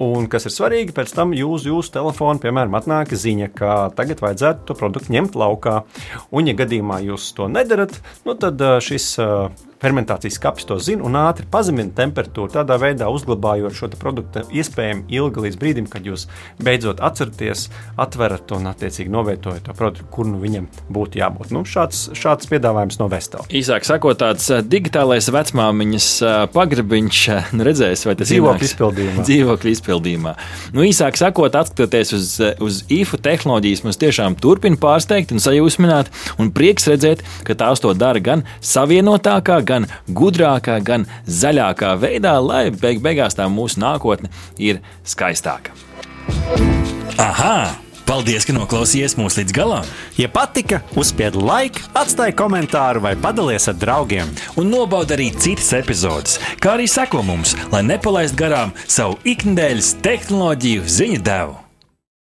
Un, 0.03 0.27
kas 0.31 0.45
ir 0.49 0.53
svarīgi, 0.53 0.95
pēc 0.97 1.13
tam 1.17 1.33
jūs, 1.37 1.67
jūsu 1.69 1.93
telefonu, 1.95 2.41
piemēram, 2.43 2.56
atnāk 2.57 3.13
ziņa, 3.13 3.51
ka 3.55 3.75
tagad 3.97 4.23
vajadzētu 4.23 4.67
to 4.67 4.77
produktu 4.77 5.13
ņemt 5.15 5.37
laukā. 5.37 5.81
Un, 6.31 6.49
ja 6.49 6.57
gadījumā 6.57 7.01
jūs 7.05 7.29
to 7.37 7.49
nedarat, 7.51 7.99
nu, 8.25 8.35
tad 8.39 8.61
šis 8.83 9.13
fermentācijas 9.81 10.39
kapis 10.41 10.65
to 10.67 10.77
zina 10.81 11.05
un 11.05 11.17
ātri 11.19 11.45
pazemina 11.51 11.93
temperatūru, 11.97 12.51
tādā 12.53 12.77
veidā 12.81 13.09
uzglabājot 13.13 13.75
šo 13.77 13.89
produktu 13.97 14.43
iespējami 14.57 15.05
ilgi 15.13 15.43
līdz 15.45 15.59
brīdim, 15.61 15.89
kad 15.91 16.05
jūs 16.07 16.25
beidzot 16.63 17.01
atceraties, 17.05 17.67
atverat 17.99 18.51
un 18.57 18.69
attiecīgi 18.71 19.11
novietojat 19.13 19.67
to 19.67 19.75
produktu, 19.77 20.07
kur 20.13 20.29
nu 20.29 20.41
viņam 20.41 20.67
būtu 20.93 21.21
jābūt. 21.21 21.53
Nu, 21.55 21.63
šāds, 21.67 22.07
šāds 22.17 22.49
piedāvājums 22.49 22.99
no 23.01 23.09
Vestel. 23.11 23.45
Īsāk 23.53 23.85
sakot, 23.87 24.17
tāds 24.21 24.49
eh, 24.53 24.63
digitālais 24.65 25.29
vecmāmiņas 25.33 26.09
eh, 26.21 26.37
pagribiņš, 26.53 27.21
eh, 27.33 27.51
nu, 27.57 27.67
redzēs, 27.67 28.05
vai 28.09 28.17
tas 28.17 28.31
ir 28.31 28.39
dzīvokļu 28.39 28.69
izpildījumā. 28.71 29.25
Dzīvokļu 29.29 29.73
izpildījumā. 29.75 30.35
Nu, 30.75 30.85
īsāk 30.87 31.19
sakot, 31.19 31.57
atskatoties 31.57 32.13
uz, 32.17 32.33
uz 32.63 32.81
IFU 32.93 33.21
tehnoloģijas, 33.23 33.85
mums 33.85 34.01
tiešām 34.01 34.37
turpina 34.41 34.79
pārsteigt 34.81 35.33
un 35.35 35.43
sajūsmināt, 35.43 36.11
un 36.41 36.51
prieks 36.55 36.89
redzēt, 36.89 37.23
ka 37.47 37.57
tās 37.57 37.83
to 37.83 37.93
dara 37.97 38.21
gan 38.23 38.45
savienotākā, 38.65 39.61
gan 39.67 39.89
gudrākā, 40.07 40.79
gan 40.83 41.07
zaļākā 41.27 41.95
veidā, 42.01 42.37
lai 42.43 42.67
beig 42.71 43.03
beigās 43.03 43.37
tā 43.37 43.49
mūsu 43.51 43.83
nākotne 43.83 44.31
ir 44.57 44.81
skaistāka. 45.07 45.75
Aha! 47.17 47.75
Paldies, 48.07 48.45
ka 48.47 48.53
noklausījāties 48.55 49.17
mūsu 49.19 49.41
līdz 49.41 49.53
galam! 49.57 49.87
Ja 50.15 50.29
patika, 50.31 50.79
uzspiediet 50.95 51.35
laiku, 51.43 51.83
atstājiet 51.99 52.37
komentāru 52.39 53.03
vai 53.03 53.17
padalieties 53.19 53.67
ar 53.73 53.75
draugiem. 53.81 54.31
Un 54.55 54.71
nobaudiet 54.71 55.17
arī 55.17 55.27
citas 55.35 55.73
epizodes, 55.75 56.39
kā 56.63 56.77
arī 56.77 56.87
sekot 56.87 57.27
mums, 57.27 57.57
lai 57.75 57.83
nepalaistu 57.83 58.39
garām 58.45 58.75
savu 58.87 59.19
ikdienas 59.27 59.97
tehnoloģiju 60.07 60.87
ziņu 60.87 61.23
devumu. 61.27 61.66